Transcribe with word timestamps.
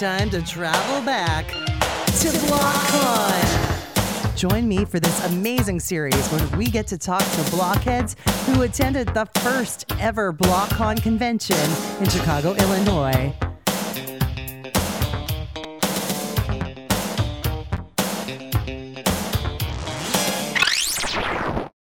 time 0.00 0.30
to 0.30 0.40
travel 0.40 1.04
back 1.04 1.46
to 1.48 2.28
BlockCon. 2.48 4.34
Join 4.34 4.66
me 4.66 4.86
for 4.86 4.98
this 4.98 5.26
amazing 5.26 5.78
series 5.78 6.26
where 6.28 6.56
we 6.56 6.64
get 6.64 6.86
to 6.86 6.96
talk 6.96 7.20
to 7.20 7.50
blockheads 7.50 8.16
who 8.46 8.62
attended 8.62 9.08
the 9.08 9.26
first 9.40 9.84
ever 10.00 10.32
BlockCon 10.32 11.02
convention 11.02 11.54
in 11.98 12.08
Chicago, 12.08 12.54
Illinois. 12.54 13.34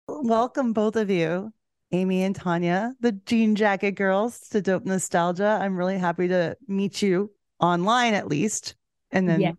Welcome, 0.07 0.71
both 0.71 0.95
of 0.95 1.09
you. 1.09 1.51
Amy 1.91 2.23
and 2.23 2.33
Tonya, 2.33 2.93
the 3.01 3.11
Jean 3.11 3.55
Jacket 3.55 3.91
Girls 3.91 4.39
to 4.51 4.61
Dope 4.61 4.85
Nostalgia. 4.85 5.59
I'm 5.61 5.75
really 5.75 5.97
happy 5.97 6.29
to 6.29 6.55
meet 6.67 7.01
you 7.01 7.34
online 7.59 8.13
at 8.13 8.27
least. 8.27 8.75
And 9.11 9.27
then 9.29 9.41
Yeah. 9.41 9.51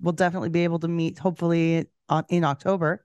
we'll 0.00 0.12
definitely 0.12 0.50
be 0.50 0.64
able 0.64 0.78
to 0.80 0.88
meet 0.88 1.18
hopefully 1.18 1.86
on, 2.08 2.24
in 2.28 2.44
October. 2.44 3.04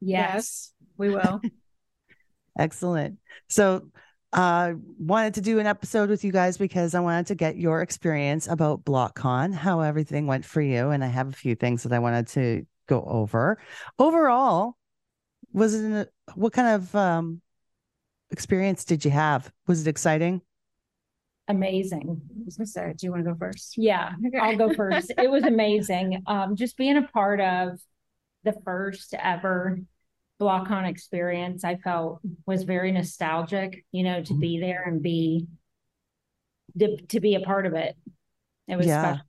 Yes, 0.00 0.72
we 0.96 1.10
will. 1.10 1.40
Excellent. 2.58 3.18
So 3.48 3.88
uh 4.32 4.72
wanted 4.98 5.34
to 5.34 5.42
do 5.42 5.58
an 5.58 5.66
episode 5.66 6.08
with 6.08 6.24
you 6.24 6.32
guys 6.32 6.56
because 6.56 6.94
I 6.94 7.00
wanted 7.00 7.26
to 7.26 7.34
get 7.34 7.56
your 7.58 7.82
experience 7.82 8.48
about 8.48 8.82
BlockCon, 8.84 9.54
how 9.54 9.80
everything 9.80 10.26
went 10.26 10.44
for 10.44 10.60
you. 10.62 10.90
And 10.90 11.04
I 11.04 11.08
have 11.08 11.28
a 11.28 11.32
few 11.32 11.54
things 11.54 11.82
that 11.82 11.92
I 11.92 11.98
wanted 11.98 12.28
to 12.28 12.66
go 12.88 13.02
over. 13.04 13.58
Overall, 13.98 14.76
was 15.52 15.74
it 15.74 15.84
an, 15.84 16.06
what 16.34 16.52
kind 16.52 16.68
of 16.68 16.94
um 16.94 17.42
experience 18.30 18.84
did 18.84 19.04
you 19.04 19.10
have? 19.10 19.52
Was 19.66 19.82
it 19.86 19.90
exciting? 19.90 20.40
Amazing. 21.52 22.20
I 22.30 22.44
was 22.46 22.56
gonna 22.56 22.66
say, 22.66 22.94
do 22.96 23.06
you 23.06 23.10
want 23.12 23.24
to 23.24 23.30
go 23.30 23.36
first? 23.38 23.74
Yeah, 23.76 24.12
I'll 24.40 24.56
go 24.56 24.72
first. 24.74 25.12
It 25.18 25.30
was 25.30 25.44
amazing. 25.44 26.22
Um, 26.26 26.56
just 26.56 26.78
being 26.78 26.96
a 26.96 27.02
part 27.02 27.40
of 27.40 27.78
the 28.42 28.54
first 28.64 29.14
ever 29.14 29.78
BlockCon 30.40 30.88
experience, 30.88 31.62
I 31.62 31.76
felt 31.76 32.20
was 32.46 32.62
very 32.62 32.90
nostalgic, 32.90 33.84
you 33.92 34.02
know, 34.02 34.22
to 34.22 34.34
be 34.34 34.58
there 34.60 34.82
and 34.86 35.02
be 35.02 35.46
to, 36.78 36.96
to 37.08 37.20
be 37.20 37.34
a 37.34 37.40
part 37.40 37.66
of 37.66 37.74
it. 37.74 37.94
It 38.66 38.76
was 38.76 38.86
Yeah. 38.86 39.02
special. 39.02 39.26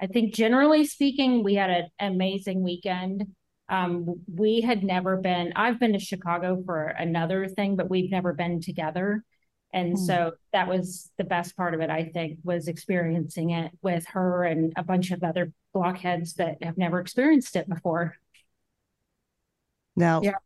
I 0.00 0.06
think 0.08 0.34
generally 0.34 0.84
speaking, 0.86 1.44
we 1.44 1.54
had 1.54 1.70
an 1.70 1.88
amazing 2.00 2.62
weekend. 2.64 3.26
Um, 3.68 4.22
we 4.32 4.60
had 4.60 4.82
never 4.82 5.16
been, 5.16 5.52
I've 5.54 5.78
been 5.78 5.92
to 5.92 5.98
Chicago 5.98 6.60
for 6.66 6.86
another 6.86 7.46
thing, 7.46 7.76
but 7.76 7.88
we've 7.88 8.10
never 8.10 8.32
been 8.32 8.60
together. 8.60 9.24
And 9.72 9.90
Hmm. 9.90 9.96
so 9.96 10.32
that 10.52 10.68
was 10.68 11.10
the 11.18 11.24
best 11.24 11.56
part 11.56 11.74
of 11.74 11.80
it, 11.80 11.90
I 11.90 12.04
think, 12.06 12.38
was 12.42 12.68
experiencing 12.68 13.50
it 13.50 13.70
with 13.82 14.06
her 14.08 14.44
and 14.44 14.72
a 14.76 14.82
bunch 14.82 15.10
of 15.10 15.22
other 15.22 15.52
blockheads 15.74 16.34
that 16.34 16.62
have 16.62 16.78
never 16.78 17.00
experienced 17.00 17.54
it 17.56 17.68
before. 17.68 18.16
Now, 19.96 20.22
Yeah. 20.22 20.36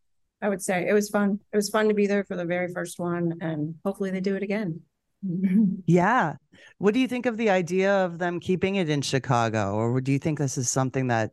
I 0.40 0.48
would 0.48 0.60
say 0.62 0.88
it 0.88 0.92
was 0.92 1.08
fun. 1.08 1.38
It 1.52 1.56
was 1.56 1.70
fun 1.70 1.86
to 1.88 1.94
be 1.94 2.08
there 2.08 2.24
for 2.24 2.36
the 2.36 2.44
very 2.44 2.72
first 2.72 2.98
one, 2.98 3.38
and 3.40 3.76
hopefully 3.84 4.10
they 4.10 4.20
do 4.20 4.34
it 4.34 4.42
again. 4.42 4.80
Yeah. 5.86 6.34
What 6.78 6.94
do 6.94 7.00
you 7.00 7.06
think 7.06 7.26
of 7.26 7.36
the 7.36 7.50
idea 7.50 8.04
of 8.04 8.18
them 8.18 8.40
keeping 8.40 8.74
it 8.74 8.88
in 8.88 9.02
Chicago? 9.02 9.74
Or 9.74 10.00
do 10.00 10.10
you 10.10 10.18
think 10.18 10.38
this 10.38 10.58
is 10.58 10.68
something 10.68 11.06
that 11.08 11.30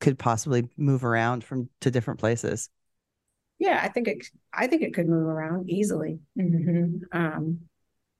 could 0.00 0.18
possibly 0.18 0.70
move 0.78 1.04
around 1.04 1.44
from 1.44 1.68
to 1.82 1.90
different 1.90 2.18
places? 2.18 2.70
Yeah, 3.58 3.80
I 3.82 3.88
think 3.88 4.08
it. 4.08 4.26
I 4.52 4.66
think 4.66 4.82
it 4.82 4.94
could 4.94 5.08
move 5.08 5.26
around 5.26 5.70
easily. 5.70 6.20
Mhm. 6.38 7.02
Um, 7.12 7.60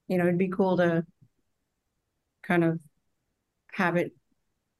you 0.09 0.19
know, 0.19 0.25
it'd 0.25 0.39
be 0.39 0.49
cool 0.49 0.77
to 0.79 1.05
kind 2.43 2.65
of 2.65 2.79
have 3.73 3.97
it 3.97 4.13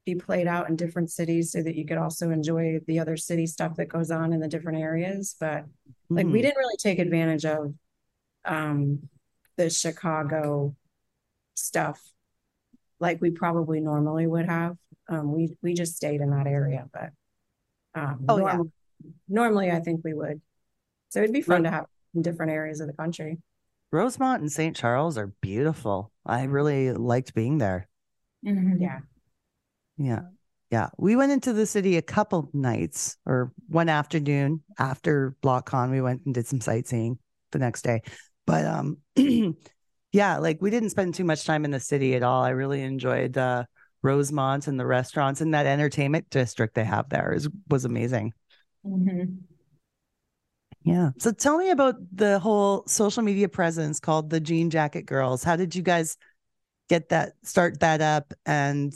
be 0.07 0.15
played 0.15 0.47
out 0.47 0.69
in 0.71 0.77
different 0.77 1.11
cities 1.11 1.53
so 1.53 1.63
that 1.63 1.75
you 1.75 1.85
could 1.85 1.99
also 1.99 2.31
enjoy 2.31 2.79
the 2.87 3.01
other 3.01 3.17
city 3.17 3.47
stuff 3.47 3.77
that 3.77 3.89
goes 3.89 4.11
on 4.11 4.33
in 4.33 4.41
the 4.41 4.49
different 4.49 4.79
areas. 4.79 5.35
But 5.39 5.67
like 6.15 6.27
we 6.27 6.39
Mhm. 6.39 6.43
didn't 6.43 6.59
really 6.59 6.77
take 6.79 6.99
advantage 6.99 7.45
of 7.45 7.75
um 8.45 9.09
the 9.57 9.69
Chicago 9.71 10.75
stuff 11.55 12.01
like 13.01 13.21
we 13.21 13.31
probably 13.31 13.81
normally 13.81 14.27
would 14.27 14.47
have. 14.47 14.77
Um 15.09 15.33
we 15.33 15.57
we 15.63 15.75
just 15.75 15.97
stayed 15.97 16.21
in 16.21 16.31
that 16.31 16.47
area, 16.47 16.89
but 16.93 17.11
um 17.95 18.25
Oh, 18.29 18.39
yeah. 18.39 18.63
normally 19.29 19.71
I 19.71 19.81
think 19.81 20.03
we 20.05 20.15
would. 20.15 20.41
So 21.09 21.21
it'd 21.21 21.33
be 21.33 21.43
fun 21.43 21.65
to 21.65 21.71
have 21.71 21.87
in 22.15 22.23
different 22.23 22.53
areas 22.53 22.81
of 22.81 22.87
the 22.87 22.93
country. 22.93 23.39
Rosemont 23.93 24.41
and 24.41 24.51
St. 24.51 24.75
Charles 24.77 25.17
are 25.17 25.29
beautiful. 25.41 26.11
I 26.25 26.45
really 26.45 26.93
liked 26.93 27.35
being 27.35 27.59
there. 27.59 27.89
Mhm. 28.45 28.81
Yeah. 28.81 28.99
Yeah. 29.97 30.21
Yeah. 30.71 30.89
We 30.99 31.15
went 31.17 31.33
into 31.33 31.53
the 31.53 31.67
city 31.67 31.97
a 31.97 32.03
couple 32.03 32.51
nights 32.53 33.17
or 33.25 33.53
one 33.69 33.89
afternoon 33.89 34.63
after 34.79 35.37
BlockCon. 35.43 35.91
We 35.91 36.01
went 36.01 36.23
and 36.27 36.35
did 36.35 36.47
some 36.47 36.61
sightseeing 36.61 37.19
the 37.53 37.59
next 37.59 37.83
day. 37.83 38.03
But 38.47 38.67
um 38.67 38.99
yeah, 40.13 40.39
like 40.39 40.61
we 40.61 40.71
didn't 40.71 40.91
spend 40.91 41.15
too 41.15 41.25
much 41.25 41.45
time 41.45 41.65
in 41.65 41.71
the 41.71 41.81
city 41.81 42.15
at 42.15 42.23
all. 42.23 42.43
I 42.43 42.51
really 42.51 42.83
enjoyed 42.83 43.39
uh 43.39 43.65
Rosemont 44.03 44.67
and 44.67 44.79
the 44.79 44.87
restaurants 44.87 45.41
and 45.41 45.55
that 45.55 45.67
entertainment 45.67 46.29
district 46.31 46.75
they 46.75 46.85
have 46.85 47.09
there 47.09 47.33
is 47.33 47.49
was 47.69 47.85
amazing. 47.85 48.33
Mhm. 48.85 49.39
Yeah. 50.87 51.11
So 51.19 51.33
tell 51.33 51.59
me 51.59 51.71
about 51.71 51.97
the 52.13 52.39
whole 52.39 52.85
social 52.87 53.25
media 53.25 53.49
presence 53.49 53.99
called 53.99 54.31
the 54.31 54.39
Jean 54.39 54.71
Jacket 54.71 55.03
Girls. 55.03 55.43
How 55.43 55.57
did 55.57 55.75
you 55.75 55.83
guys 55.83 56.17
get 56.89 57.09
that 57.09 57.33
start 57.43 57.81
that 57.81 58.01
up 58.01 58.33
and 58.47 58.95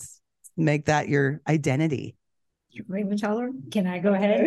make 0.56 0.84
that 0.84 1.08
your 1.08 1.40
identity? 1.48 2.14
You 2.70 2.84
want 2.88 3.08
me 3.08 3.16
to 3.16 3.20
tell 3.20 3.38
her? 3.38 3.50
Can 3.72 3.88
I 3.88 3.98
go 3.98 4.14
ahead? 4.14 4.46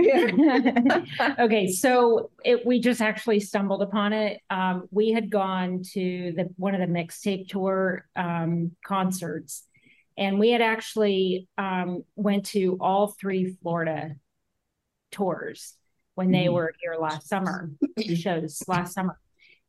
okay, 1.39 1.67
so 1.67 2.31
it 2.45 2.65
we 2.65 2.79
just 2.79 3.01
actually 3.01 3.41
stumbled 3.41 3.81
upon 3.81 4.13
it. 4.13 4.39
Um, 4.49 4.87
we 4.89 5.11
had 5.11 5.29
gone 5.29 5.81
to 5.91 6.31
the 6.37 6.49
one 6.55 6.73
of 6.73 6.79
the 6.79 6.87
mixtape 6.87 7.49
tour 7.49 8.07
um, 8.15 8.71
concerts, 8.85 9.67
and 10.17 10.39
we 10.39 10.51
had 10.51 10.61
actually 10.61 11.49
um, 11.57 12.05
went 12.15 12.45
to 12.47 12.77
all 12.79 13.07
three 13.07 13.57
Florida 13.61 14.15
tours 15.11 15.73
when 16.15 16.31
they 16.31 16.45
Mhm. 16.45 16.53
were 16.53 16.73
here 16.81 16.95
last 16.99 17.27
summer 17.27 17.69
shows 18.15 18.61
last 18.67 18.93
summer, 18.93 19.19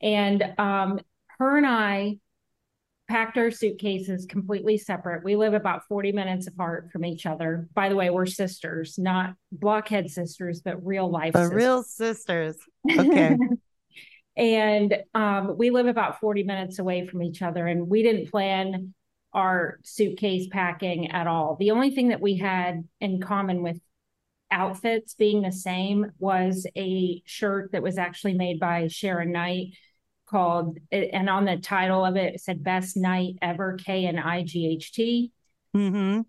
and 0.00 0.42
um, 0.58 1.00
her 1.38 1.56
and 1.56 1.66
I 1.66 2.18
packed 3.08 3.36
our 3.36 3.50
suitcases 3.50 4.24
completely 4.24 4.78
separate. 4.78 5.22
We 5.24 5.36
live 5.36 5.52
about 5.52 5.86
40 5.88 6.12
minutes 6.12 6.46
apart 6.46 6.90
from 6.90 7.04
each 7.04 7.26
other. 7.26 7.68
By 7.74 7.90
the 7.90 7.96
way, 7.96 8.08
we're 8.08 8.24
sisters, 8.24 8.98
not 8.98 9.34
blockhead 9.52 10.08
sisters, 10.10 10.62
but 10.62 10.84
real 10.84 11.10
life 11.10 11.34
sisters. 11.34 11.52
real 11.52 11.82
sisters. 11.82 12.56
Okay. 12.90 13.36
and 14.36 14.96
um, 15.14 15.56
we 15.58 15.70
live 15.70 15.86
about 15.86 16.18
40 16.20 16.44
minutes 16.44 16.78
away 16.78 17.06
from 17.06 17.22
each 17.22 17.42
other, 17.42 17.66
and 17.66 17.88
we 17.88 18.02
didn't 18.02 18.30
plan 18.30 18.94
our 19.34 19.80
suitcase 19.82 20.46
packing 20.50 21.10
at 21.10 21.26
all. 21.26 21.56
The 21.58 21.72
only 21.72 21.90
thing 21.90 22.08
that 22.08 22.20
we 22.22 22.36
had 22.38 22.88
in 23.00 23.20
common 23.20 23.62
with 23.62 23.80
outfits 24.54 25.14
being 25.14 25.42
the 25.42 25.52
same 25.52 26.12
was 26.18 26.66
a 26.76 27.22
shirt 27.26 27.72
that 27.72 27.82
was 27.82 27.98
actually 27.98 28.34
made 28.34 28.60
by 28.60 28.88
Sharon 28.88 29.32
Knight 29.32 29.74
called 30.26 30.78
and 30.90 31.28
on 31.28 31.44
the 31.44 31.58
title 31.58 32.04
of 32.04 32.16
it, 32.16 32.34
it 32.34 32.40
said 32.40 32.64
best 32.64 32.96
night 32.96 33.34
ever 33.42 33.76
K 33.76 34.06
and 34.06 34.18
I 34.18 34.42
G 34.42 34.68
H 34.68 34.92
T. 34.92 35.32
hmm 35.74 36.20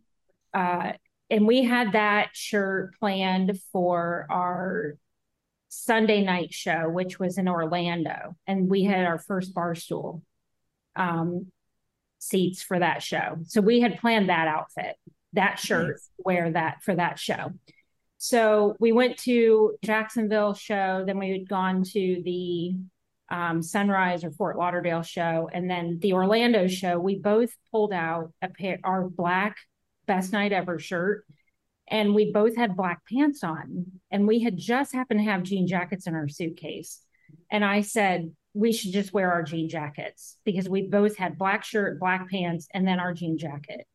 Uh, 0.54 0.94
and 1.30 1.48
we 1.48 1.63
had 1.63 1.94
that 1.94 2.30
shirt 2.33 2.95
planned 3.00 3.60
for 3.72 4.27
our 4.30 4.98
Sunday 5.69 6.24
night 6.24 6.54
show, 6.54 6.89
which 6.89 7.19
was 7.19 7.38
in 7.38 7.48
Orlando, 7.48 8.36
and 8.48 8.69
we 8.69 8.83
had 8.83 9.06
our 9.06 9.19
first 9.19 9.54
bar 9.54 9.75
stool 9.75 10.22
um, 10.95 11.48
seats 12.19 12.62
for 12.62 12.80
that 12.80 13.04
show. 13.04 13.38
So 13.44 13.62
we 13.62 13.81
had 13.81 14.00
planned 14.00 14.30
that 14.30 14.48
outfit, 14.48 14.95
that 15.33 15.60
shirt, 15.60 15.95
Nice. 15.95 16.10
wear 16.18 16.51
that 16.51 16.83
for 16.83 16.95
that 16.95 17.19
show. 17.19 17.51
So 18.25 18.75
we 18.80 18.92
went 18.92 19.18
to 19.19 19.75
Jacksonville 19.83 20.56
show, 20.56 21.04
then 21.06 21.19
we 21.19 21.30
had 21.30 21.48
gone 21.48 21.83
to 21.83 22.22
the 22.25 22.75
um, 23.30 23.62
Sunrise 23.62 24.24
or 24.24 24.31
Fort 24.31 24.57
Lauderdale 24.57 25.04
show, 25.04 25.48
and 25.54 25.69
then 25.69 26.00
the 26.01 26.13
Orlando 26.13 26.68
show. 26.68 26.98
We 26.98 27.19
both 27.19 27.51
pulled 27.69 27.94
out 27.94 28.33
a 28.42 28.50
pair 28.50 28.80
our 28.83 29.07
black 29.07 29.57
best 30.07 30.33
night 30.33 30.54
ever 30.54 30.80
shirt, 30.80 31.24
and 31.88 32.16
we 32.16 32.31
both 32.31 32.56
had 32.56 32.75
black 32.75 33.01
pants 33.07 33.44
on, 33.44 33.86
and 34.10 34.27
we 34.27 34.39
had 34.39 34.57
just 34.57 34.92
happened 34.92 35.19
to 35.19 35.31
have 35.31 35.44
jean 35.44 35.68
jackets 35.68 36.07
in 36.07 36.16
our 36.16 36.27
suitcase. 36.27 37.01
And 37.51 37.63
I 37.63 37.81
said 37.81 38.31
we 38.56 38.72
should 38.72 38.92
just 38.92 39.13
wear 39.13 39.31
our 39.31 39.44
jean 39.44 39.69
jackets 39.69 40.38
because 40.45 40.68
we 40.68 40.88
both 40.88 41.16
had 41.16 41.38
black 41.38 41.63
shirt, 41.63 42.00
black 42.00 42.27
pants, 42.31 42.68
and 42.74 42.88
then 42.88 43.00
our 43.00 43.13
jean 43.13 43.38
jacket. 43.38 43.86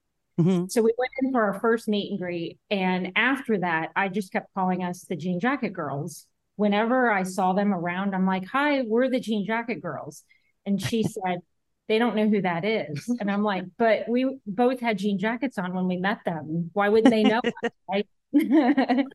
Hmm 0.43 0.65
So 0.69 0.83
we 0.83 0.95
went 0.99 1.13
in 1.23 1.33
for 1.33 1.43
our 1.43 1.61
first 1.61 1.89
meet 1.89 2.11
and 2.11 2.21
greet. 2.21 2.59
And 2.71 3.13
after 3.17 3.59
that, 3.59 3.91
I 3.97 4.09
just 4.09 4.33
kept 4.33 4.53
calling 4.55 4.85
us 4.85 5.03
the 5.03 5.17
jean 5.17 5.41
jacket 5.41 5.71
girls. 5.71 6.27
Whenever 6.57 7.11
I 7.11 7.23
saw 7.23 7.53
them 7.53 7.73
around, 7.73 8.15
I'm 8.15 8.27
like, 8.27 8.47
hi, 8.47 8.83
we're 8.83 9.09
the 9.09 9.21
jean 9.21 9.47
jacket 9.47 9.83
girls. 9.83 10.23
And 10.67 10.81
she 10.81 11.03
said, 11.05 11.41
they 11.89 11.99
don't 11.99 12.15
know 12.15 12.29
who 12.29 12.43
that 12.43 12.65
is. 12.65 13.09
And 13.21 13.31
I'm 13.31 13.43
like, 13.43 13.65
but 13.77 14.09
we 14.09 14.39
both 14.47 14.79
had 14.79 14.99
jean 14.99 15.19
jackets 15.19 15.59
on 15.59 15.75
when 15.75 15.89
we 15.89 15.97
met 15.97 16.21
them. 16.25 16.71
Why 16.73 16.89
wouldn't 16.89 17.11
they 17.11 17.25
know? 17.25 17.39
us, 17.39 17.71
right? 17.91 18.07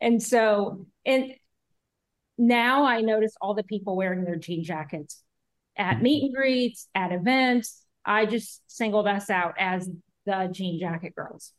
and 0.00 0.22
so, 0.22 0.86
and 1.04 1.34
now 2.38 2.84
I 2.84 3.02
notice 3.02 3.34
all 3.40 3.54
the 3.54 3.62
people 3.62 3.96
wearing 3.96 4.24
their 4.24 4.36
jean 4.36 4.64
jackets 4.64 5.22
at 5.76 6.02
meet 6.02 6.24
and 6.24 6.34
greets, 6.34 6.88
at 6.94 7.12
events. 7.12 7.82
I 8.04 8.26
just 8.26 8.62
singled 8.66 9.06
us 9.06 9.30
out 9.30 9.54
as 9.58 9.88
the 10.26 10.48
jean 10.52 10.78
jacket 10.78 11.14
girls. 11.14 11.52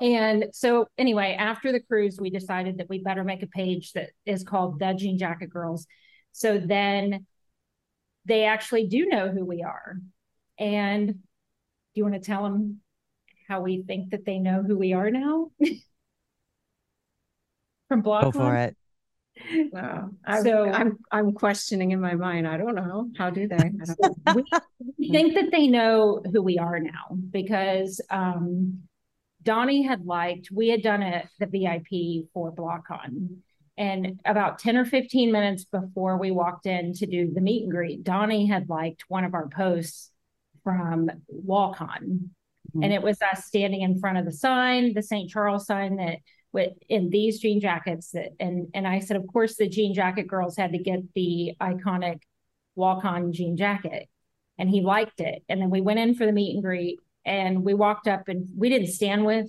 And 0.00 0.46
so, 0.52 0.86
anyway, 0.98 1.36
after 1.38 1.70
the 1.70 1.80
cruise, 1.80 2.18
we 2.20 2.30
decided 2.30 2.78
that 2.78 2.88
we 2.88 2.98
better 2.98 3.22
make 3.22 3.42
a 3.42 3.46
page 3.46 3.92
that 3.92 4.10
is 4.26 4.42
called 4.42 4.80
The 4.80 4.92
Jean 4.92 5.18
Jacket 5.18 5.50
Girls. 5.50 5.86
So 6.32 6.58
then 6.58 7.26
they 8.24 8.44
actually 8.44 8.88
do 8.88 9.06
know 9.06 9.28
who 9.28 9.44
we 9.44 9.62
are. 9.62 9.96
And 10.58 11.06
do 11.08 11.14
you 11.94 12.02
want 12.02 12.14
to 12.14 12.20
tell 12.20 12.42
them 12.42 12.80
how 13.48 13.60
we 13.60 13.82
think 13.82 14.10
that 14.10 14.24
they 14.24 14.38
know 14.38 14.64
who 14.66 14.76
we 14.76 14.94
are 14.94 15.10
now? 15.10 15.50
From 17.88 18.00
Block 18.02 18.24
Go 18.24 18.32
for 18.32 18.56
it. 18.56 18.76
Wow. 19.72 20.10
I'm, 20.24 20.42
So- 20.44 20.70
I'm, 20.70 20.98
I'm 21.10 21.32
questioning 21.32 21.90
in 21.92 22.00
my 22.00 22.14
mind. 22.14 22.46
I 22.46 22.56
don't 22.56 22.74
know. 22.74 23.10
How 23.18 23.30
do 23.30 23.48
they? 23.48 23.56
I 23.56 23.68
don't 23.68 24.00
know. 24.00 24.34
we, 24.34 24.44
we 24.98 25.10
think 25.10 25.34
that 25.34 25.50
they 25.50 25.66
know 25.66 26.22
who 26.32 26.42
we 26.42 26.58
are 26.58 26.78
now 26.78 27.16
because 27.30 28.00
um, 28.10 28.82
Donnie 29.42 29.82
had 29.82 30.06
liked, 30.06 30.50
we 30.52 30.68
had 30.68 30.82
done 30.82 31.02
it, 31.02 31.26
the 31.38 31.46
VIP 31.46 32.28
for 32.32 32.52
BlockCon. 32.52 33.36
And 33.76 34.20
about 34.24 34.60
10 34.60 34.76
or 34.76 34.84
15 34.84 35.32
minutes 35.32 35.64
before 35.64 36.16
we 36.16 36.30
walked 36.30 36.66
in 36.66 36.92
to 36.94 37.06
do 37.06 37.32
the 37.34 37.40
meet 37.40 37.64
and 37.64 37.72
greet, 37.72 38.04
Donnie 38.04 38.46
had 38.46 38.68
liked 38.68 39.04
one 39.08 39.24
of 39.24 39.34
our 39.34 39.48
posts 39.48 40.10
from 40.62 41.10
BlockCon. 41.46 42.28
And 42.82 42.92
it 42.92 43.02
was 43.02 43.20
us 43.20 43.44
standing 43.44 43.82
in 43.82 44.00
front 44.00 44.18
of 44.18 44.24
the 44.24 44.32
sign, 44.32 44.94
the 44.94 45.02
St. 45.02 45.30
Charles 45.30 45.66
sign 45.66 45.96
that 45.96 46.18
with 46.54 46.72
in 46.88 47.10
these 47.10 47.40
jean 47.40 47.60
jackets 47.60 48.12
that 48.12 48.30
and 48.40 48.68
and 48.72 48.86
I 48.86 49.00
said, 49.00 49.16
of 49.16 49.26
course, 49.26 49.56
the 49.56 49.68
jean 49.68 49.92
jacket 49.92 50.28
girls 50.28 50.56
had 50.56 50.72
to 50.72 50.78
get 50.78 51.00
the 51.14 51.54
iconic 51.60 52.20
BlockCon 52.78 53.32
jean 53.32 53.56
jacket. 53.56 54.08
And 54.56 54.70
he 54.70 54.82
liked 54.82 55.20
it. 55.20 55.42
And 55.48 55.60
then 55.60 55.68
we 55.68 55.80
went 55.80 55.98
in 55.98 56.14
for 56.14 56.24
the 56.24 56.32
meet 56.32 56.54
and 56.54 56.62
greet 56.62 57.00
and 57.26 57.64
we 57.64 57.74
walked 57.74 58.06
up 58.06 58.28
and 58.28 58.48
we 58.56 58.68
didn't 58.68 58.86
stand 58.86 59.26
with 59.26 59.48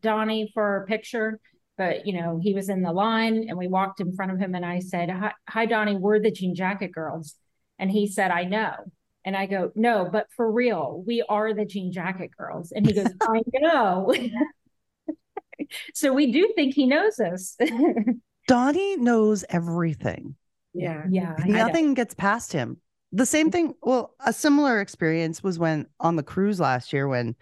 Donnie 0.00 0.50
for 0.52 0.78
a 0.78 0.86
picture, 0.86 1.38
but 1.78 2.04
you 2.04 2.20
know, 2.20 2.40
he 2.42 2.52
was 2.52 2.68
in 2.68 2.82
the 2.82 2.92
line 2.92 3.46
and 3.48 3.56
we 3.56 3.68
walked 3.68 4.00
in 4.00 4.12
front 4.12 4.32
of 4.32 4.38
him 4.38 4.56
and 4.56 4.66
I 4.66 4.80
said, 4.80 5.08
Hi, 5.08 5.32
hi 5.48 5.66
Donnie, 5.66 5.96
we're 5.96 6.18
the 6.18 6.32
jean 6.32 6.56
jacket 6.56 6.90
girls. 6.92 7.36
And 7.78 7.90
he 7.90 8.08
said, 8.08 8.32
I 8.32 8.44
know. 8.44 8.74
And 9.24 9.36
I 9.36 9.46
go, 9.46 9.70
no, 9.74 10.08
but 10.10 10.26
for 10.34 10.50
real, 10.50 11.02
we 11.06 11.22
are 11.28 11.54
the 11.54 11.64
jean 11.64 11.92
jacket 11.92 12.30
girls. 12.36 12.72
And 12.72 12.86
he 12.86 12.92
goes, 12.92 13.08
I 13.20 13.42
know. 13.52 14.12
so 15.94 16.12
we 16.12 16.32
do 16.32 16.52
think 16.54 16.74
he 16.74 16.86
knows 16.86 17.18
us. 17.18 17.56
Donnie 18.48 18.96
knows 18.96 19.44
everything. 19.48 20.34
Yeah. 20.72 21.04
yeah. 21.10 21.34
Nothing 21.46 21.94
gets 21.94 22.14
past 22.14 22.52
him. 22.52 22.78
The 23.12 23.26
same 23.26 23.50
thing. 23.50 23.74
Well, 23.82 24.14
a 24.24 24.32
similar 24.32 24.80
experience 24.80 25.42
was 25.42 25.58
when 25.58 25.86
on 25.98 26.16
the 26.16 26.22
cruise 26.22 26.60
last 26.60 26.92
year 26.92 27.08
when 27.08 27.34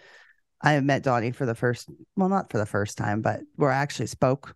I 0.63 0.81
met 0.81 1.03
Donnie 1.03 1.33
for 1.33 1.47
the 1.47 1.55
first, 1.55 1.89
well, 2.17 2.29
not 2.29 2.51
for 2.51 2.59
the 2.59 2.67
first 2.67 2.99
time, 2.99 3.23
but 3.23 3.41
where 3.57 3.71
I 3.71 3.77
actually 3.77 4.07
spoke 4.07 4.55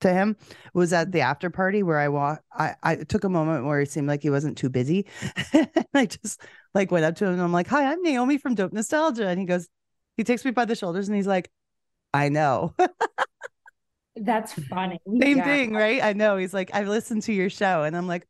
to 0.00 0.12
him 0.12 0.36
was 0.74 0.92
at 0.92 1.12
the 1.12 1.20
after 1.20 1.48
party 1.48 1.82
where 1.82 1.98
I 1.98 2.08
walked. 2.08 2.44
I, 2.52 2.74
I 2.82 2.96
took 2.96 3.24
a 3.24 3.28
moment 3.28 3.64
where 3.64 3.80
he 3.80 3.86
seemed 3.86 4.08
like 4.08 4.22
he 4.22 4.30
wasn't 4.30 4.58
too 4.58 4.68
busy. 4.68 5.06
and 5.52 5.68
I 5.94 6.06
just 6.06 6.40
like 6.74 6.90
went 6.90 7.04
up 7.04 7.16
to 7.16 7.26
him 7.26 7.34
and 7.34 7.42
I'm 7.42 7.52
like, 7.52 7.68
hi, 7.68 7.90
I'm 7.90 8.02
Naomi 8.02 8.38
from 8.38 8.54
Dope 8.54 8.72
Nostalgia. 8.72 9.28
And 9.28 9.38
he 9.38 9.46
goes, 9.46 9.68
he 10.16 10.24
takes 10.24 10.44
me 10.44 10.50
by 10.50 10.64
the 10.64 10.74
shoulders 10.74 11.08
and 11.08 11.16
he's 11.16 11.26
like, 11.26 11.50
I 12.14 12.28
know. 12.28 12.74
That's 14.16 14.52
funny. 14.52 14.98
Same 15.20 15.38
Yeah. 15.38 15.44
thing, 15.44 15.72
right? 15.72 16.02
I 16.02 16.12
know. 16.12 16.36
He's 16.36 16.52
like, 16.54 16.70
I've 16.74 16.88
listened 16.88 17.22
to 17.24 17.32
your 17.32 17.48
show. 17.50 17.82
And 17.84 17.96
I'm 17.96 18.06
like, 18.06 18.28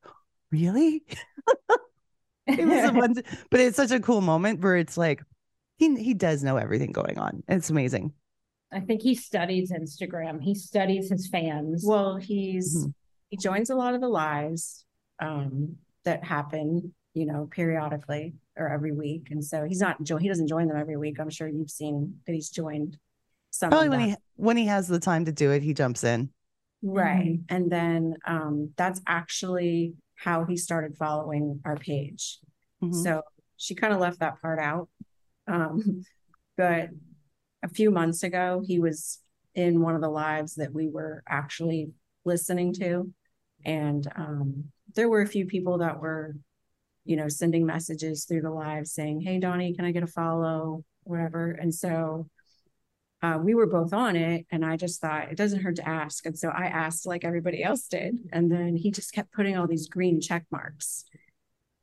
really? 0.52 1.02
it 2.46 2.66
was 2.66 2.84
a 2.90 2.92
one, 2.96 3.14
but 3.50 3.60
it's 3.60 3.76
such 3.76 3.90
a 3.90 4.00
cool 4.00 4.20
moment 4.20 4.60
where 4.60 4.76
it's 4.76 4.96
like 4.96 5.22
he 5.76 5.96
he 6.02 6.14
does 6.14 6.42
know 6.44 6.56
everything 6.56 6.92
going 6.92 7.18
on. 7.18 7.42
It's 7.48 7.70
amazing. 7.70 8.12
I 8.72 8.80
think 8.80 9.02
he 9.02 9.14
studies 9.14 9.72
Instagram. 9.72 10.40
He 10.40 10.54
studies 10.54 11.10
his 11.10 11.28
fans. 11.28 11.84
Well, 11.86 12.16
he's 12.16 12.86
Mhm. 12.86 12.94
he 13.30 13.36
joins 13.36 13.70
a 13.70 13.74
lot 13.74 13.94
of 13.94 14.00
the 14.00 14.08
lives 14.08 14.84
um, 15.20 15.76
that 16.04 16.24
happen, 16.24 16.94
you 17.14 17.26
know, 17.26 17.48
periodically 17.50 18.34
or 18.56 18.68
every 18.68 18.92
week, 18.92 19.28
and 19.30 19.44
so 19.44 19.64
he's 19.64 19.80
not 19.80 20.02
jo- 20.02 20.16
he 20.16 20.28
doesn't 20.28 20.48
join 20.48 20.68
them 20.68 20.76
every 20.76 20.96
week. 20.96 21.18
I'm 21.20 21.30
sure 21.30 21.48
you've 21.48 21.70
seen 21.70 22.20
that 22.26 22.32
he's 22.32 22.50
joined 22.50 22.98
some. 23.52 23.70
Probably 23.70 23.88
when 23.88 24.00
he 24.00 24.16
when 24.36 24.56
he 24.56 24.66
has 24.66 24.88
the 24.88 24.98
time 24.98 25.26
to 25.26 25.32
do 25.32 25.52
it, 25.52 25.62
he 25.62 25.74
jumps 25.74 26.02
in. 26.02 26.30
Right. 26.82 27.38
And 27.48 27.70
then 27.70 28.16
um, 28.26 28.70
that's 28.76 29.00
actually 29.06 29.94
how 30.16 30.44
he 30.44 30.56
started 30.56 30.96
following 30.96 31.60
our 31.64 31.76
page. 31.76 32.40
Mhm. 32.82 32.94
So 32.94 33.22
she 33.56 33.74
kind 33.76 33.92
of 33.92 34.00
left 34.00 34.18
that 34.18 34.40
part 34.42 34.58
out. 34.58 34.88
Um, 35.46 36.04
but 36.56 36.90
a 37.62 37.68
few 37.68 37.90
months 37.90 38.24
ago, 38.24 38.62
he 38.66 38.80
was 38.80 39.20
in 39.54 39.80
one 39.80 39.94
of 39.94 40.00
the 40.00 40.08
lives 40.08 40.54
that 40.56 40.72
we 40.72 40.88
were 40.88 41.22
actually 41.28 41.90
listening 42.24 42.72
to. 42.74 43.12
And 43.64 44.10
um, 44.16 44.64
there 44.94 45.08
were 45.08 45.20
a 45.20 45.26
few 45.26 45.46
people 45.46 45.78
that 45.78 46.00
were, 46.00 46.34
you 47.04 47.16
know, 47.16 47.28
sending 47.28 47.64
messages 47.64 48.24
through 48.24 48.42
the 48.42 48.50
live 48.50 48.86
saying, 48.86 49.20
Hey, 49.20 49.38
Donnie, 49.38 49.74
can 49.74 49.84
I 49.84 49.92
get 49.92 50.02
a 50.02 50.08
follow? 50.08 50.84
Whatever. 51.04 51.52
And 51.52 51.72
so 51.72 52.28
uh, 53.22 53.38
we 53.40 53.54
were 53.54 53.66
both 53.66 53.92
on 53.92 54.16
it 54.16 54.46
and 54.50 54.64
i 54.64 54.76
just 54.76 55.00
thought 55.00 55.30
it 55.30 55.36
doesn't 55.36 55.62
hurt 55.62 55.76
to 55.76 55.88
ask 55.88 56.26
and 56.26 56.38
so 56.38 56.48
i 56.48 56.66
asked 56.66 57.06
like 57.06 57.24
everybody 57.24 57.62
else 57.62 57.86
did 57.88 58.18
and 58.32 58.50
then 58.50 58.76
he 58.76 58.90
just 58.90 59.12
kept 59.12 59.32
putting 59.32 59.56
all 59.56 59.66
these 59.66 59.88
green 59.88 60.20
check 60.20 60.44
marks 60.50 61.04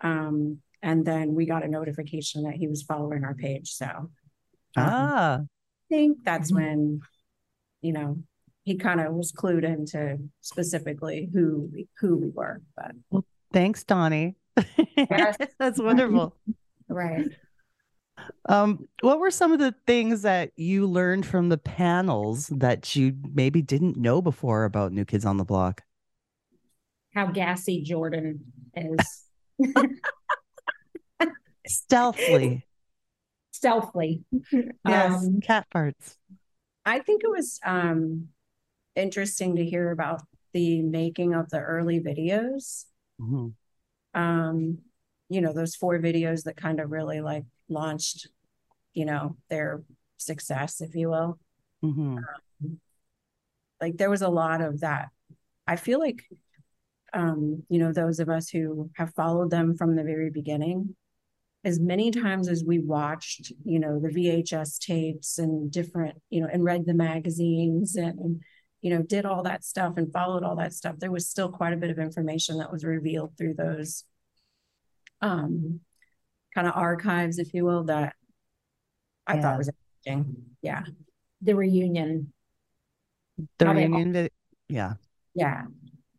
um, 0.01 0.59
and 0.81 1.05
then 1.05 1.33
we 1.35 1.45
got 1.45 1.63
a 1.65 1.67
notification 1.67 2.43
that 2.43 2.53
he 2.53 2.67
was 2.67 2.83
following 2.83 3.23
our 3.23 3.33
page 3.35 3.69
so 3.71 3.85
um, 3.85 4.11
Ah, 4.77 5.37
i 5.39 5.45
think 5.89 6.23
that's 6.23 6.51
Mhm. 6.51 6.55
when 6.55 6.99
you 7.81 7.93
know 7.93 8.17
he 8.63 8.75
kind 8.75 8.99
of 9.01 9.13
was 9.13 9.31
clued 9.31 9.63
into 9.63 10.17
specifically 10.41 11.29
who 11.33 11.69
we, 11.73 11.87
who 11.99 12.17
we 12.17 12.29
were 12.29 12.61
but 12.75 13.23
thanks, 13.51 13.83
Donnie. 13.83 14.35
Yes. 14.95 15.37
That's 15.57 15.79
wonderful. 15.79 16.35
right 16.87 17.25
Um, 18.47 18.87
what 19.01 19.19
were 19.19 19.31
some 19.31 19.51
of 19.51 19.59
the 19.59 19.75
things 19.85 20.23
that 20.23 20.51
you 20.55 20.87
learned 20.87 21.25
from 21.25 21.49
the 21.49 21.57
panels 21.57 22.47
that 22.47 22.95
you 22.95 23.15
maybe 23.33 23.61
didn't 23.61 23.97
know 23.97 24.21
before 24.21 24.63
about 24.63 24.91
New 24.91 25.05
Kids 25.05 25.25
on 25.25 25.37
the 25.37 25.45
Block? 25.45 25.83
How 27.13 27.27
gassy 27.27 27.81
Jordan 27.83 28.39
is. 28.75 29.23
Stealthily. 31.67 32.65
Stealthily. 33.51 34.23
Yes, 34.51 35.23
Um, 35.23 35.41
cat 35.41 35.67
farts. 35.73 36.15
i 36.85 36.99
think 36.99 37.23
it 37.23 37.29
was 37.29 37.59
um 37.65 38.29
interesting 38.95 39.57
to 39.57 39.65
hear 39.65 39.91
about 39.91 40.21
the 40.53 40.81
making 40.81 41.33
of 41.33 41.49
the 41.49 41.59
early 41.59 41.99
videos 41.99 42.85
Mhm. 43.21 43.53
um 44.13 44.77
you 45.29 45.41
know 45.41 45.51
those 45.53 45.75
four 45.75 45.99
videos 45.99 46.43
that 46.43 46.55
kind 46.57 46.79
of 46.79 46.89
really 46.89 47.19
like 47.21 47.43
launched 47.69 48.27
you 48.93 49.05
know 49.05 49.37
their 49.49 49.83
success 50.17 50.81
if 50.81 50.95
you 50.95 51.09
will 51.09 51.39
Mhm. 51.83 52.23
like 53.81 53.97
there 53.97 54.09
was 54.09 54.21
a 54.21 54.29
lot 54.29 54.61
of 54.61 54.81
that 54.81 55.09
i 55.67 55.75
feel 55.75 55.99
like 55.99 56.23
um 57.13 57.63
you 57.69 57.79
know 57.79 57.91
those 57.93 58.19
of 58.19 58.29
us 58.29 58.49
who 58.49 58.89
have 58.95 59.13
followed 59.13 59.49
them 59.49 59.75
from 59.77 59.95
the 59.95 60.03
very 60.03 60.29
beginning 60.29 60.95
as 61.63 61.79
many 61.79 62.11
times 62.11 62.47
as 62.47 62.63
we 62.63 62.79
watched 62.79 63.51
you 63.63 63.79
know 63.79 63.99
the 63.99 64.09
vhs 64.09 64.77
tapes 64.79 65.39
and 65.39 65.71
different 65.71 66.21
you 66.29 66.41
know 66.41 66.47
and 66.51 66.63
read 66.63 66.85
the 66.85 66.93
magazines 66.93 67.95
and 67.95 68.41
you 68.81 68.89
know 68.89 69.01
did 69.01 69.25
all 69.25 69.43
that 69.43 69.63
stuff 69.63 69.97
and 69.97 70.11
followed 70.13 70.43
all 70.43 70.55
that 70.55 70.73
stuff 70.73 70.95
there 70.99 71.11
was 71.11 71.29
still 71.29 71.49
quite 71.49 71.73
a 71.73 71.77
bit 71.77 71.89
of 71.89 71.99
information 71.99 72.57
that 72.57 72.71
was 72.71 72.83
revealed 72.83 73.31
through 73.37 73.53
those 73.53 74.03
um 75.21 75.79
kind 76.53 76.67
of 76.67 76.73
archives 76.75 77.39
if 77.39 77.53
you 77.53 77.63
will 77.65 77.83
that 77.83 78.13
i 79.27 79.35
Yeah. 79.35 79.41
thought 79.41 79.57
was 79.57 79.69
interesting 80.05 80.35
yeah 80.61 80.83
the 81.41 81.55
reunion. 81.55 82.33
The 83.59 83.65
How 83.67 83.73
they 83.73 83.85
all- 83.85 83.91
reunion. 83.91 84.29
Yeah, 84.67 84.93
yeah 85.33 85.63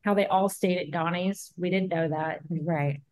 How 0.02 0.14
they 0.14 0.26
all 0.26 0.48
stayed 0.48 0.78
at 0.78 0.90
Donnie's. 0.90 1.52
We 1.58 1.68
didn't 1.68 1.90
know 1.90 2.08
that. 2.08 2.40
right 2.48 3.02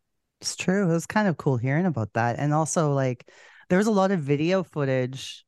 it's 0.40 0.56
true. 0.56 0.88
It 0.88 0.92
was 0.92 1.06
kind 1.06 1.28
of 1.28 1.36
cool 1.36 1.56
hearing 1.56 1.84
about 1.84 2.12
that. 2.14 2.38
And 2.38 2.54
also, 2.54 2.92
like, 2.94 3.28
there 3.68 3.78
was 3.78 3.88
a 3.88 3.92
lot 3.92 4.12
of 4.12 4.20
video 4.20 4.62
footage 4.62 5.44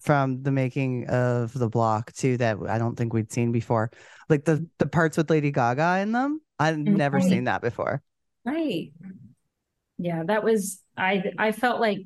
from 0.00 0.42
the 0.42 0.52
making 0.52 1.06
of 1.08 1.52
the 1.52 1.68
block 1.68 2.12
too 2.12 2.36
that 2.36 2.58
I 2.68 2.78
don't 2.78 2.94
think 2.96 3.12
we'd 3.12 3.32
seen 3.32 3.52
before. 3.52 3.90
Like 4.28 4.44
the 4.44 4.66
the 4.78 4.86
parts 4.86 5.16
with 5.16 5.30
Lady 5.30 5.50
Gaga 5.50 5.98
in 6.00 6.12
them. 6.12 6.40
I've 6.58 6.76
mm-hmm. 6.76 6.96
never 6.96 7.16
Right. 7.18 7.28
seen 7.28 7.44
that 7.44 7.60
before. 7.60 8.02
Right. 8.44 8.92
Yeah, 9.98 10.24
that 10.24 10.42
was 10.44 10.80
I 10.96 11.32
I 11.38 11.52
felt 11.52 11.80
like 11.80 11.98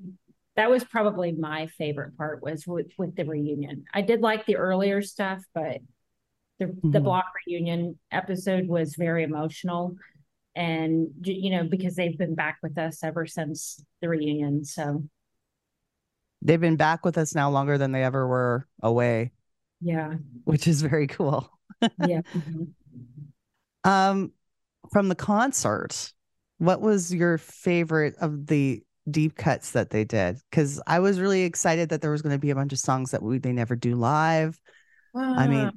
that 0.57 0.71
was 0.71 0.85
probably 0.85 1.33
my 1.33 1.67
favorite 1.67 2.17
part 2.17 2.43
was 2.43 2.67
with 2.67 2.89
with 2.99 3.17
the 3.17 3.25
reunion. 3.25 3.85
I 3.95 4.03
did 4.03 4.21
like 4.21 4.47
the 4.47 4.57
earlier 4.57 5.03
stuff, 5.03 5.43
but 5.55 5.79
the 6.59 6.77
the 6.93 7.01
Mhm. 7.01 7.03
block 7.03 7.27
reunion 7.47 7.99
episode 8.13 8.69
was 8.69 8.97
very 8.97 9.25
emotional 9.25 9.97
and 10.57 11.09
you 11.25 11.51
know 11.51 11.65
because 11.65 11.97
they've 11.97 12.19
been 12.19 12.35
back 12.35 12.59
with 12.63 12.79
us 12.79 13.05
ever 13.05 13.27
since 13.27 13.83
the 14.03 14.09
reunion 14.09 14.65
so 14.65 15.05
They've 16.43 16.61
been 16.61 16.77
back 16.77 17.05
with 17.05 17.19
us 17.19 17.35
now 17.35 17.51
longer 17.51 17.79
than 17.79 17.93
they 17.93 18.05
ever 18.05 18.27
were 18.27 18.67
away, 18.83 19.33
yeah 19.81 20.15
which 20.45 20.67
is 20.67 20.83
very 20.83 21.07
cool. 21.07 21.51
yeah 21.99 22.21
Um, 23.85 24.33
from 24.93 25.09
the 25.09 25.15
concert, 25.15 26.13
what 26.59 26.81
was 26.81 27.13
your 27.13 27.39
favorite 27.39 28.15
of 28.21 28.47
the 28.47 28.83
deep 29.11 29.37
cuts 29.37 29.73
that 29.73 29.91
they 29.91 30.05
did? 30.05 30.39
Because 30.51 30.81
I 30.87 30.99
was 31.01 31.21
really 31.21 31.43
excited 31.43 31.89
that 31.89 32.03
there 32.03 32.11
was 32.11 32.23
going 32.23 32.35
to 32.35 32.39
be 32.39 32.51
a 32.51 32.55
bunch 32.55 32.73
of 32.73 32.79
songs 32.79 33.13
that 33.13 33.23
we 33.23 33.39
they 33.39 33.53
never 33.53 33.77
do 33.77 33.95
live. 33.95 34.61
I 35.15 35.49
mean, 35.49 35.71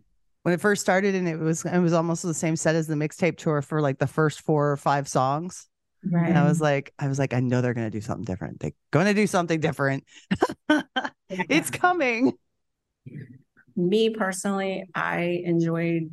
when 0.44 0.54
it 0.54 0.62
first 0.62 0.82
started, 0.82 1.16
and 1.16 1.28
it 1.28 1.40
was 1.40 1.66
it 1.66 1.80
was 1.80 1.94
almost 1.94 2.24
the 2.24 2.34
same 2.34 2.56
set 2.56 2.76
as 2.76 2.88
the 2.88 2.96
mixtape 2.96 3.38
tour 3.38 3.62
for 3.62 3.82
like 3.82 4.00
the 4.00 4.08
first 4.08 4.42
four 4.42 4.72
or 4.72 4.78
five 4.78 5.08
songs. 5.08 5.68
right 6.04 6.30
And 6.30 6.38
I 6.38 6.44
was 6.44 6.60
like, 6.60 6.94
I 7.00 7.08
was 7.08 7.20
like, 7.20 7.34
I 7.34 7.40
know 7.40 7.62
they're 7.62 7.74
going 7.74 7.90
to 7.90 7.98
do 7.98 8.02
something 8.02 8.26
different. 8.26 8.60
They're 8.60 8.74
going 8.92 9.06
to 9.06 9.14
do 9.14 9.28
something 9.28 9.60
different. 9.60 10.04
it's 11.30 11.70
coming. 11.70 12.34
me 13.76 14.10
personally, 14.10 14.86
I 14.94 15.42
enjoyed 15.46 16.12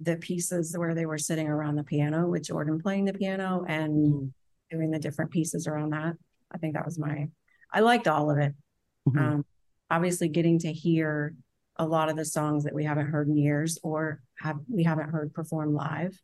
the 0.00 0.16
pieces 0.16 0.76
where 0.76 0.94
they 0.94 1.06
were 1.06 1.18
sitting 1.18 1.48
around 1.48 1.76
the 1.76 1.84
piano 1.84 2.26
with 2.26 2.44
Jordan 2.44 2.80
playing 2.80 3.04
the 3.04 3.12
piano 3.12 3.64
and 3.68 4.32
doing 4.70 4.90
the 4.90 4.98
different 4.98 5.30
pieces 5.30 5.66
around 5.66 5.90
that. 5.90 6.14
I 6.52 6.58
think 6.58 6.74
that 6.74 6.84
was 6.84 6.98
my, 6.98 7.28
I 7.72 7.80
liked 7.80 8.08
all 8.08 8.30
of 8.30 8.38
it. 8.38 8.54
Mhm. 9.08 9.20
Um, 9.20 9.44
obviously 9.90 10.28
getting 10.28 10.58
to 10.60 10.72
hear 10.72 11.34
a 11.76 11.86
lot 11.86 12.08
of 12.08 12.16
the 12.16 12.24
songs 12.24 12.64
that 12.64 12.74
we 12.74 12.84
haven't 12.84 13.06
heard 13.06 13.28
in 13.28 13.36
years 13.36 13.78
or 13.82 14.20
have 14.38 14.58
we 14.68 14.84
haven't 14.84 15.10
heard 15.10 15.32
performed 15.32 15.74
live 15.74 16.18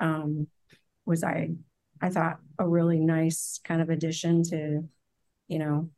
um 0.00 0.46
was 1.04 1.22
i 1.22 1.50
i 2.00 2.08
thought 2.08 2.38
a 2.58 2.66
really 2.66 2.98
nice 2.98 3.60
kind 3.64 3.82
of 3.82 3.90
addition 3.90 4.42
to 4.42 4.82
you 5.48 5.58
know 5.58 5.90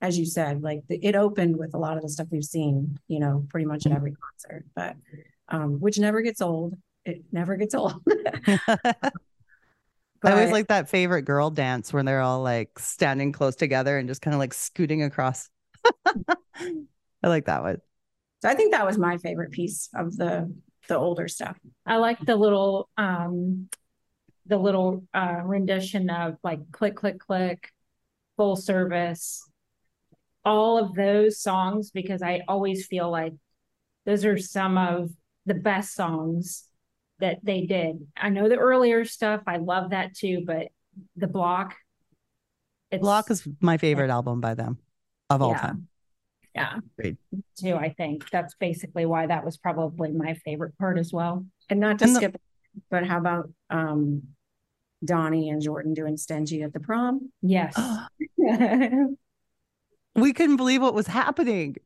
as 0.00 0.18
you 0.18 0.24
said 0.24 0.62
like 0.62 0.80
the, 0.88 0.96
it 1.04 1.14
opened 1.14 1.56
with 1.56 1.74
a 1.74 1.78
lot 1.78 1.96
of 1.96 2.02
the 2.02 2.08
stuff 2.08 2.28
we've 2.30 2.44
seen 2.44 2.98
you 3.08 3.20
know 3.20 3.46
pretty 3.50 3.66
much 3.66 3.84
at 3.86 3.92
every 3.92 4.14
concert 4.14 4.64
but 4.74 4.96
um 5.50 5.80
which 5.80 5.98
never 5.98 6.22
gets 6.22 6.40
old 6.40 6.74
it 7.04 7.22
never 7.32 7.56
gets 7.56 7.74
old 7.74 7.94
I 10.22 10.32
always 10.32 10.50
like 10.50 10.68
that 10.68 10.90
favorite 10.90 11.22
girl 11.22 11.50
dance 11.50 11.92
when 11.94 12.04
they're 12.04 12.20
all 12.20 12.42
like 12.42 12.78
standing 12.78 13.32
close 13.32 13.56
together 13.56 13.96
and 13.96 14.06
just 14.06 14.20
kind 14.20 14.34
of 14.34 14.38
like 14.38 14.52
scooting 14.52 15.02
across. 15.02 15.48
I 16.54 17.28
like 17.28 17.46
that 17.46 17.62
one. 17.62 17.78
so 18.42 18.48
i 18.50 18.54
think 18.54 18.72
that 18.72 18.84
was 18.86 18.98
my 18.98 19.16
favorite 19.16 19.50
piece 19.50 19.88
of 19.94 20.16
the 20.16 20.52
the 20.88 20.96
older 20.96 21.28
stuff 21.28 21.56
i 21.86 21.96
like 21.96 22.18
the 22.20 22.36
little 22.36 22.88
um 22.98 23.68
the 24.46 24.58
little 24.58 25.04
uh 25.14 25.40
rendition 25.44 26.10
of 26.10 26.36
like 26.42 26.60
click 26.72 26.96
click 26.96 27.18
click 27.18 27.70
full 28.36 28.56
service 28.56 29.48
all 30.44 30.78
of 30.78 30.94
those 30.94 31.40
songs 31.40 31.90
because 31.90 32.22
i 32.22 32.42
always 32.48 32.86
feel 32.86 33.10
like 33.10 33.34
those 34.06 34.24
are 34.24 34.38
some 34.38 34.76
of 34.78 35.10
the 35.46 35.54
best 35.54 35.94
songs 35.94 36.64
that 37.18 37.38
they 37.42 37.66
did 37.66 38.06
i 38.16 38.28
know 38.28 38.48
the 38.48 38.56
earlier 38.56 39.04
stuff 39.04 39.42
i 39.46 39.56
love 39.56 39.90
that 39.90 40.14
too 40.14 40.42
but 40.46 40.68
the 41.16 41.26
block 41.26 41.74
it's 42.90 43.00
Block 43.00 43.30
is 43.30 43.46
my 43.60 43.76
favorite 43.78 44.10
album 44.10 44.40
by 44.40 44.54
them 44.54 44.78
of 45.28 45.40
all 45.42 45.50
Yeah. 45.52 45.60
time. 45.60 45.88
yeah 46.54 46.76
Great. 46.98 47.16
too 47.58 47.74
i 47.76 47.90
think 47.90 48.28
that's 48.30 48.54
basically 48.54 49.06
why 49.06 49.26
that 49.26 49.44
was 49.44 49.56
probably 49.56 50.10
my 50.12 50.34
favorite 50.34 50.76
part 50.78 50.98
as 50.98 51.12
well 51.12 51.46
And 51.68 51.78
not 51.80 51.98
to 52.00 52.04
And 52.06 52.14
the- 52.14 52.20
skip, 52.20 52.40
but 52.90 53.06
how 53.06 53.18
about 53.18 53.50
um 53.70 54.22
Donnie 55.04 55.48
and 55.48 55.62
Jordan 55.62 55.94
doing 55.94 56.16
stingy 56.18 56.62
at 56.62 56.72
the 56.74 56.80
prom? 56.80 57.30
yes 57.42 57.74
we 60.14 60.32
couldn't 60.32 60.56
believe 60.56 60.82
what 60.82 60.94
was 60.94 61.06
happening. 61.06 61.76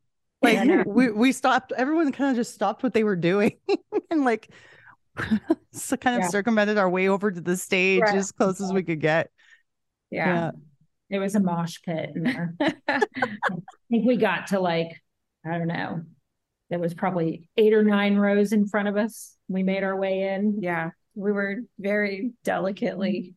Like 0.45 0.59
I 0.59 0.65
know. 0.65 0.85
we 0.87 1.11
we 1.11 1.33
stopped. 1.33 1.73
Everyone 1.77 2.11
kind 2.13 2.31
of 2.31 2.37
just 2.37 2.55
stopped 2.55 2.83
what 2.83 2.93
they 2.95 3.05
were 3.05 3.17
doing 3.17 3.57
and 4.11 4.25
like 4.25 4.51
so 5.73 5.97
kind 5.97 6.17
of 6.17 6.23
Yeah. 6.23 6.29
circumvented 6.29 6.79
our 6.79 6.89
way 6.91 7.09
over 7.09 7.31
to 7.31 7.41
the 7.41 7.57
stage 7.57 8.03
Right. 8.03 8.15
as 8.17 8.33
close 8.33 8.61
as 8.61 8.73
we 8.73 8.83
could 8.83 9.01
get. 9.01 9.31
Yeah. 10.11 10.53
It 11.11 11.19
was 11.19 11.35
a 11.35 11.41
mosh 11.41 11.77
pit 11.85 12.11
in 12.15 12.23
there. 12.25 12.55
I 12.89 13.01
think 13.91 14.07
we 14.07 14.17
got 14.17 14.49
to 14.49 14.61
like, 14.61 14.89
I 15.47 15.59
don't 15.59 15.69
know. 15.69 16.03
There 16.71 16.79
was 16.79 16.95
probably 16.95 17.49
eight 17.57 17.73
or 17.75 17.85
nine 17.85 18.17
rows 18.17 18.53
in 18.53 18.67
front 18.67 18.89
of 18.89 18.97
us. 18.97 19.37
We 19.49 19.63
made 19.63 19.85
our 19.85 19.97
way 19.97 20.35
in. 20.35 20.59
Yeah. 20.63 20.91
We 21.15 21.31
were 21.31 21.59
very 21.79 22.33
delicately. 22.43 23.35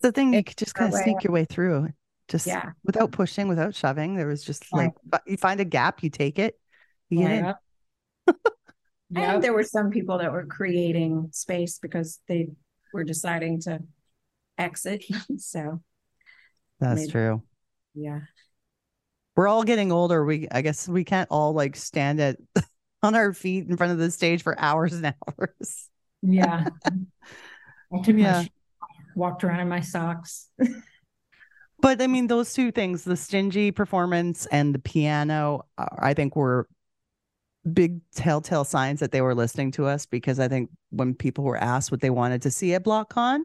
The 0.00 0.10
thing 0.10 0.34
you 0.34 0.42
could 0.42 0.56
just 0.56 0.74
kind 0.74 0.92
of 0.92 0.98
sneak 1.00 1.22
your 1.22 1.32
way 1.32 1.44
through, 1.44 1.90
just 2.28 2.46
Yeah. 2.46 2.72
without 2.84 3.12
pushing, 3.12 3.48
without 3.48 3.74
shoving. 3.74 4.14
There 4.16 4.26
was 4.26 4.42
just 4.42 4.64
Right. 4.72 4.92
like 5.12 5.22
you 5.26 5.36
find 5.36 5.60
a 5.60 5.64
gap, 5.64 6.02
you 6.02 6.10
take 6.10 6.38
it, 6.38 6.58
you 7.10 7.18
get 7.20 7.30
in. 7.30 7.44
Yep. 7.44 7.56
And 9.16 9.44
there 9.44 9.52
were 9.52 9.62
some 9.62 9.90
people 9.90 10.18
that 10.18 10.32
were 10.32 10.46
creating 10.46 11.28
space 11.30 11.78
because 11.78 12.18
they 12.26 12.48
were 12.92 13.04
deciding 13.04 13.60
to 13.62 13.78
exit. 14.58 15.04
so 15.38 15.80
That's 16.80 17.00
Maybe. 17.02 17.12
true. 17.12 17.42
yeah. 17.94 18.20
We're 19.36 19.46
all 19.48 19.62
getting 19.64 19.92
older. 19.92 20.24
We 20.24 20.48
I 20.50 20.62
guess 20.62 20.88
we 20.88 21.04
can't 21.04 21.28
all 21.30 21.52
like 21.52 21.76
stand 21.76 22.20
at 22.20 22.38
on 23.02 23.14
our 23.14 23.32
feet 23.32 23.68
in 23.68 23.76
front 23.76 23.92
of 23.92 23.98
the 23.98 24.10
stage 24.10 24.42
for 24.42 24.58
hours 24.58 24.92
and 24.94 25.06
hours. 25.06 25.88
Yeah. 26.22 26.68
I 27.92 28.02
took 28.02 28.16
Yeah. 28.16 28.42
my 28.42 28.48
walked 29.14 29.44
around 29.44 29.60
in 29.60 29.68
my 29.68 29.80
socks. 29.80 30.48
But 31.84 32.00
I 32.00 32.06
mean, 32.06 32.28
those 32.28 32.54
two 32.54 32.72
things, 32.72 33.04
the 33.04 33.14
stingy 33.14 33.70
performance 33.70 34.46
and 34.46 34.74
the 34.74 34.78
piano, 34.78 35.66
uh, 35.76 35.84
I 35.98 36.14
think 36.14 36.34
were 36.34 36.66
big 37.70 38.00
telltale 38.14 38.64
signs 38.64 39.00
that 39.00 39.12
they 39.12 39.20
were 39.20 39.34
listening 39.34 39.70
to 39.72 39.84
us 39.84 40.06
because 40.06 40.40
I 40.40 40.48
think 40.48 40.70
when 40.88 41.14
people 41.14 41.44
were 41.44 41.58
asked 41.58 41.90
what 41.90 42.00
they 42.00 42.08
wanted 42.08 42.40
to 42.40 42.50
see 42.50 42.72
at 42.72 42.84
BlockCon, 42.84 43.40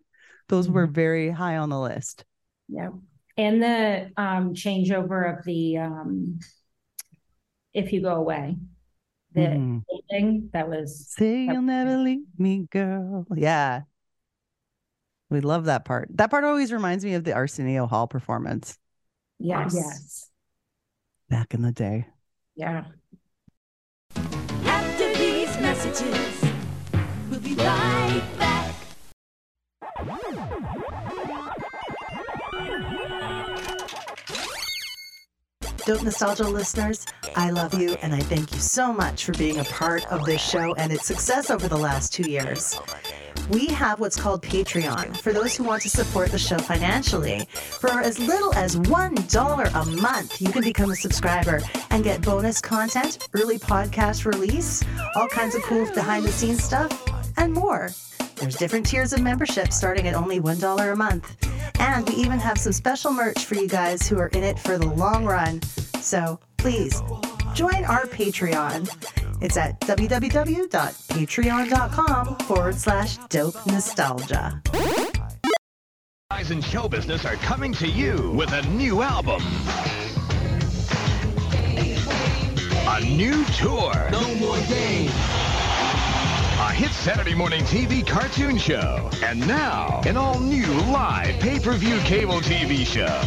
those 0.47 0.69
were 0.69 0.87
very 0.87 1.29
high 1.29 1.57
on 1.57 1.67
the 1.67 1.81
list. 1.81 2.23
Yeah. 2.69 2.91
And 3.35 3.61
the 3.61 4.11
um 4.15 4.53
changeover 4.53 5.37
of 5.37 5.43
the 5.43 5.77
um 5.79 6.39
if 7.73 7.91
you 7.91 8.01
go 8.01 8.15
away. 8.15 8.55
The 9.33 9.41
Mhm. 9.41 9.83
thing 10.09 10.49
that 10.53 10.69
was 10.69 11.09
Say 11.09 11.43
Yep. 11.43 11.53
you'll 11.53 11.61
never 11.63 11.97
leave 12.03 12.25
me, 12.37 12.67
girl. 12.71 13.27
Yeah. 13.35 13.81
We 15.29 15.41
love 15.41 15.65
that 15.65 15.85
part. 15.85 16.09
That 16.15 16.31
part 16.31 16.43
always 16.43 16.71
reminds 16.73 17.05
me 17.05 17.13
of 17.13 17.23
the 17.23 17.33
Arsenio 17.33 17.85
Hall 17.85 18.07
performance 18.07 18.77
Yes. 19.39 19.73
yes. 19.75 20.29
back 21.29 21.53
in 21.53 21.61
the 21.61 21.71
day. 21.71 22.07
Yeah. 22.55 22.85
After 24.15 25.13
these 25.15 25.55
messages, 25.61 26.43
we'll 27.29 27.39
be 27.39 27.53
right 27.55 28.23
back. 28.37 28.75
Dope 35.85 36.03
Nostalgia 36.03 36.43
listeners, 36.43 37.05
I 37.35 37.49
love 37.49 37.73
you 37.73 37.93
and 38.01 38.13
I 38.13 38.19
thank 38.19 38.53
you 38.53 38.59
so 38.59 38.93
much 38.93 39.25
for 39.25 39.31
being 39.33 39.59
a 39.59 39.63
part 39.65 40.05
of 40.11 40.23
this 40.25 40.41
show 40.41 40.73
and 40.75 40.91
its 40.93 41.05
success 41.05 41.49
over 41.49 41.67
the 41.67 41.77
last 41.77 42.13
two 42.13 42.29
years. 42.29 42.79
We 43.49 43.65
have 43.67 43.99
what's 43.99 44.15
called 44.15 44.43
Patreon 44.43 45.17
for 45.17 45.33
those 45.33 45.55
who 45.55 45.63
want 45.63 45.81
to 45.81 45.89
support 45.89 46.29
the 46.29 46.37
show 46.37 46.59
financially. 46.59 47.47
For 47.51 47.89
as 47.99 48.19
little 48.19 48.53
as 48.53 48.75
$1 48.75 49.73
a 49.73 50.01
month, 50.01 50.39
you 50.39 50.51
can 50.51 50.63
become 50.63 50.91
a 50.91 50.95
subscriber 50.95 51.61
and 51.89 52.03
get 52.03 52.21
bonus 52.21 52.61
content, 52.61 53.27
early 53.33 53.57
podcast 53.57 54.25
release, 54.25 54.83
all 55.15 55.27
kinds 55.27 55.55
of 55.55 55.63
cool 55.63 55.91
behind 55.95 56.25
the 56.25 56.31
scenes 56.31 56.63
stuff, 56.63 56.91
and 57.37 57.51
more. 57.51 57.89
There's 58.35 58.55
different 58.55 58.85
tiers 58.85 59.13
of 59.13 59.21
membership 59.21 59.73
starting 59.73 60.07
at 60.07 60.13
only 60.13 60.39
$1 60.39 60.93
a 60.93 60.95
month. 60.95 61.35
And 61.79 62.07
we 62.07 62.15
even 62.17 62.37
have 62.37 62.59
some 62.59 62.73
special 62.73 63.11
merch 63.11 63.45
for 63.45 63.55
you 63.55 63.67
guys 63.67 64.07
who 64.07 64.19
are 64.19 64.27
in 64.27 64.43
it 64.43 64.59
for 64.59 64.77
the 64.77 64.87
long 64.87 65.25
run. 65.25 65.61
So 66.01 66.39
please 66.57 67.01
join 67.55 67.83
our 67.85 68.05
Patreon. 68.05 69.18
It's 69.41 69.57
at 69.57 69.79
www.patreon.com 69.81 72.35
forward 72.39 72.75
slash 72.75 73.17
dope 73.29 73.55
nostalgia. 73.67 74.61
Guys 76.29 76.51
in 76.51 76.61
show 76.61 76.87
business 76.87 77.25
are 77.25 77.35
coming 77.35 77.73
to 77.73 77.87
you 77.87 78.31
with 78.31 78.53
a 78.53 78.61
new 78.69 79.01
album. 79.01 79.41
A 82.87 83.01
new 83.05 83.43
tour. 83.45 83.93
No 84.11 84.35
more 84.35 84.57
games. 84.67 85.11
A 86.59 86.69
a 86.69 86.73
hit 86.73 86.91
Saturday 86.91 87.33
morning 87.33 87.63
TV 87.63 88.05
cartoon 88.05 88.57
show. 88.57 89.09
And 89.23 89.39
now, 89.47 90.01
an 90.05 90.17
all 90.17 90.39
new 90.39 90.67
live 90.91 91.39
pay 91.39 91.59
per 91.59 91.73
view 91.73 91.97
cable 91.99 92.41
TV 92.41 92.85
show. 92.85 93.21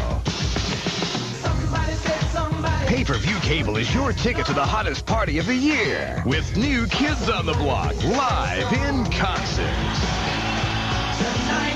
Pay 2.93 3.05
per 3.05 3.17
view 3.17 3.39
cable 3.39 3.79
is 3.79 3.95
your 3.95 4.13
ticket 4.13 4.45
to 4.45 4.53
the 4.53 4.63
hottest 4.63 5.07
party 5.07 5.39
of 5.39 5.47
the 5.47 5.55
year 5.55 6.23
with 6.27 6.55
new 6.59 6.87
Kids 6.89 7.31
on 7.31 7.47
the 7.47 7.55
Block 7.55 7.97
live 8.05 8.71
in 8.71 9.11
concert. 9.11 9.97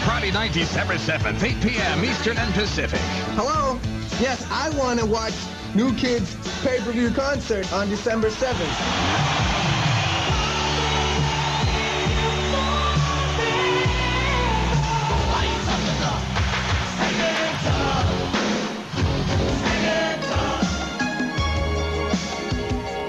Friday 0.04 0.30
night, 0.30 0.52
December 0.52 0.96
7th, 0.96 1.42
8 1.42 1.62
p.m. 1.62 2.04
Eastern 2.04 2.37
and 2.37 2.52
Pacific. 2.52 3.00
Hello? 3.32 3.80
Yes, 4.20 4.46
I 4.50 4.68
want 4.76 5.00
to 5.00 5.06
watch 5.06 5.32
New 5.75 5.94
Kids 5.94 6.37
pay-per-view 6.62 7.12
concert 7.12 7.73
on 7.73 7.88
December 7.88 8.28
7th. 8.28 9.45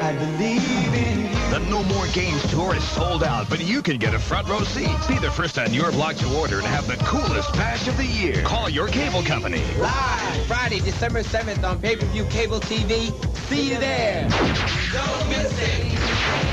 I 0.08 0.14
believe 0.14 0.94
in 0.94 1.26
you. 1.26 1.50
The 1.52 1.60
No 1.70 1.84
More 1.84 2.08
Games 2.14 2.42
tour 2.50 2.74
is 2.74 2.84
sold 2.92 3.26
out, 3.26 3.50
but 3.50 3.60
you 3.60 3.82
can 3.82 3.98
get 3.98 4.14
a 4.14 4.20
front 4.20 4.48
row 4.48 4.64
seat. 4.64 4.96
Be 5.06 5.20
the 5.20 5.30
first 5.30 5.60
on 5.60 5.74
your 5.74 5.92
block 5.92 6.16
to 6.18 6.40
order 6.40 6.60
and 6.60 6.66
have 6.66 6.88
the 6.88 6.96
coolest 7.04 7.52
bash 7.56 7.90
of 7.90 7.98
the 7.98 8.06
year. 8.06 8.42
Call 8.44 8.70
your 8.70 8.88
cable 8.88 9.22
company. 9.22 9.62
Live 9.78 10.46
Friday, 10.46 10.80
December 10.80 11.24
7th 11.24 11.62
on 11.66 11.82
pay-per-view 11.82 12.24
cable 12.28 12.62
TV. 12.62 13.12
See 13.50 13.74
you 13.74 13.80
there. 13.80 14.30
Don't 14.94 15.28
miss 15.28 15.52
it. 15.60 16.00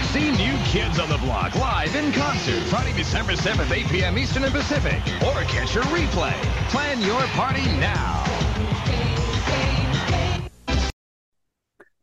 See 0.06 0.32
New 0.32 0.58
Kids 0.64 0.98
on 0.98 1.08
the 1.08 1.18
Block 1.18 1.54
live 1.54 1.94
in 1.94 2.10
concert 2.10 2.60
Friday, 2.64 2.92
December 2.96 3.34
7th, 3.34 3.70
8 3.70 3.86
p.m. 3.86 4.18
Eastern 4.18 4.42
and 4.42 4.52
Pacific. 4.52 5.00
Or 5.22 5.42
catch 5.42 5.76
your 5.76 5.84
replay. 5.84 6.34
Plan 6.70 7.00
your 7.02 7.22
party 7.38 7.62
now. 7.78 8.43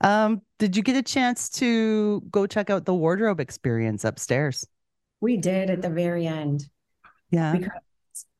Um, 0.01 0.41
did 0.59 0.75
you 0.75 0.83
get 0.83 0.95
a 0.95 1.03
chance 1.03 1.49
to 1.51 2.21
go 2.31 2.47
check 2.47 2.69
out 2.69 2.85
the 2.85 2.93
wardrobe 2.93 3.39
experience 3.39 4.03
upstairs? 4.03 4.65
We 5.21 5.37
did 5.37 5.69
at 5.69 5.81
the 5.81 5.89
very 5.89 6.25
end. 6.27 6.67
Yeah. 7.29 7.55
because 7.55 7.71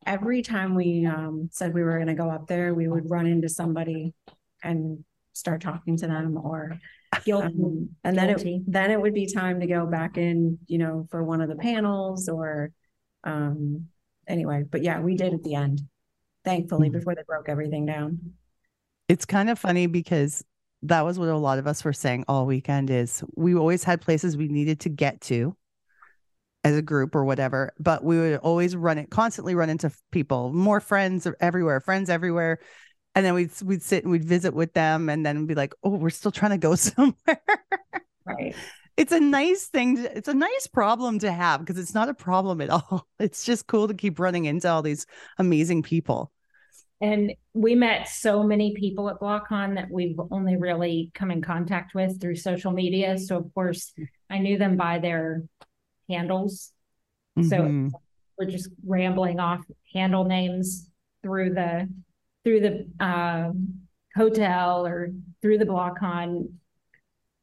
every 0.05 0.41
time 0.41 0.75
we 0.75 1.05
um, 1.05 1.49
said 1.51 1.73
we 1.73 1.83
were 1.83 1.95
going 1.95 2.07
to 2.07 2.15
go 2.15 2.29
up 2.29 2.47
there, 2.47 2.73
we 2.73 2.87
would 2.87 3.09
run 3.09 3.25
into 3.25 3.47
somebody 3.47 4.13
and 4.63 5.03
start 5.33 5.61
talking 5.61 5.95
to 5.97 6.07
them 6.07 6.37
or 6.37 6.77
Guilty. 7.23 7.45
um, 7.47 7.89
and 8.03 8.17
then 8.17 8.27
Guilty. 8.29 8.55
it 8.55 8.63
then 8.71 8.91
it 8.91 8.99
would 8.99 9.13
be 9.13 9.31
time 9.31 9.59
to 9.59 9.67
go 9.67 9.85
back 9.85 10.17
in, 10.17 10.57
you 10.67 10.77
know, 10.77 11.07
for 11.09 11.23
one 11.23 11.41
of 11.41 11.49
the 11.49 11.55
panels 11.55 12.27
or 12.27 12.71
um 13.23 13.85
anyway, 14.27 14.63
but 14.69 14.81
yeah, 14.83 14.99
we 14.99 15.15
did 15.15 15.33
at 15.33 15.43
the 15.43 15.55
end. 15.55 15.81
Thankfully, 16.43 16.89
Mhm. 16.89 16.93
before 16.93 17.15
they 17.15 17.23
broke 17.27 17.47
everything 17.49 17.85
down. 17.85 18.19
It's 19.07 19.25
kind 19.25 19.49
of 19.49 19.59
funny 19.59 19.87
because 19.87 20.43
that 20.83 21.01
was 21.01 21.19
what 21.19 21.29
a 21.29 21.37
lot 21.37 21.59
of 21.59 21.67
us 21.67 21.83
were 21.83 21.93
saying 21.93 22.25
all 22.27 22.45
weekend 22.45 22.89
is 22.89 23.23
we 23.35 23.55
always 23.55 23.83
had 23.83 24.01
places 24.01 24.35
we 24.35 24.47
needed 24.47 24.79
to 24.81 24.89
get 24.89 25.21
to 25.21 25.55
as 26.63 26.75
a 26.75 26.81
group 26.81 27.15
or 27.15 27.25
whatever, 27.25 27.73
but 27.79 28.03
we 28.03 28.17
would 28.19 28.37
always 28.37 28.75
run 28.75 28.97
it 28.97 29.09
constantly 29.09 29.55
run 29.55 29.69
into 29.69 29.91
people, 30.11 30.51
more 30.53 30.79
friends 30.79 31.27
everywhere, 31.39 31.79
friends 31.79 32.09
everywhere. 32.09 32.59
And 33.13 33.25
then 33.25 33.33
we'd 33.33 33.51
we'd 33.63 33.83
sit 33.83 34.03
and 34.03 34.11
we'd 34.11 34.25
visit 34.25 34.53
with 34.53 34.73
them 34.73 35.09
and 35.09 35.25
then 35.25 35.45
be 35.45 35.55
like, 35.55 35.73
oh, 35.83 35.97
we're 35.97 36.09
still 36.09 36.31
trying 36.31 36.51
to 36.51 36.57
go 36.57 36.75
somewhere. 36.75 37.41
Right. 38.25 38.55
it's 38.95 39.11
a 39.11 39.19
nice 39.19 39.67
thing. 39.67 39.97
To, 39.97 40.17
it's 40.17 40.27
a 40.27 40.33
nice 40.33 40.67
problem 40.67 41.19
to 41.19 41.31
have 41.31 41.59
because 41.59 41.77
it's 41.77 41.93
not 41.93 42.09
a 42.09 42.13
problem 42.13 42.61
at 42.61 42.69
all. 42.69 43.07
It's 43.19 43.43
just 43.45 43.67
cool 43.67 43.87
to 43.87 43.93
keep 43.93 44.19
running 44.19 44.45
into 44.45 44.69
all 44.69 44.81
these 44.81 45.05
amazing 45.37 45.83
people. 45.83 46.31
And 47.01 47.33
we 47.53 47.73
met 47.73 48.07
so 48.07 48.43
many 48.43 48.75
people 48.75 49.09
at 49.09 49.19
BlockCon 49.19 49.75
that 49.75 49.89
we've 49.91 50.19
only 50.29 50.55
really 50.55 51.09
come 51.15 51.31
in 51.31 51.41
contact 51.41 51.95
with 51.95 52.21
through 52.21 52.35
social 52.35 52.71
media. 52.71 53.17
So 53.17 53.37
of 53.37 53.51
course, 53.55 53.91
I 54.29 54.37
knew 54.37 54.57
them 54.59 54.77
by 54.77 54.99
their 54.99 55.43
handles. 56.07 56.71
So 57.41 57.57
Mhm. 57.63 57.91
we're 58.37 58.45
just 58.51 58.69
rambling 58.85 59.39
off 59.39 59.65
handle 59.93 60.25
names 60.25 60.89
through 61.23 61.53
the 61.55 61.89
through 62.43 62.59
the 62.59 62.87
um, 63.05 63.81
hotel 64.15 64.85
or 64.85 65.09
through 65.41 65.57
the 65.59 65.65
BlockCon 65.65 66.51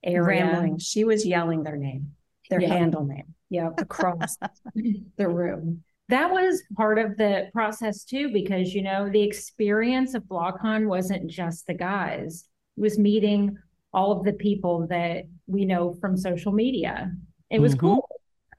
area. 0.04 0.22
Rambling. 0.44 0.78
She 0.78 1.04
was 1.04 1.24
yelling 1.26 1.62
their 1.62 1.76
name, 1.76 2.14
their 2.50 2.60
Yeah. 2.60 2.68
handle 2.68 3.04
name 3.04 3.34
Yeah. 3.48 3.70
across 3.78 4.36
the 4.74 5.28
room. 5.28 5.84
That 6.08 6.30
was 6.30 6.62
part 6.76 6.98
of 6.98 7.16
the 7.16 7.50
process 7.52 8.04
too, 8.04 8.32
because 8.32 8.74
you 8.74 8.82
know, 8.82 9.08
the 9.10 9.22
experience 9.22 10.14
of 10.14 10.22
BlockCon 10.24 10.86
wasn't 10.86 11.30
just 11.30 11.66
the 11.66 11.74
guys. 11.74 12.44
It 12.76 12.80
was 12.80 12.98
meeting 12.98 13.58
all 13.92 14.12
of 14.12 14.24
the 14.24 14.32
people 14.34 14.86
that 14.88 15.24
we 15.46 15.64
know 15.64 15.94
from 16.00 16.16
social 16.16 16.52
media. 16.52 17.12
It 17.50 17.60
was 17.60 17.74
Mhm. 17.74 17.80
cool. 17.80 18.08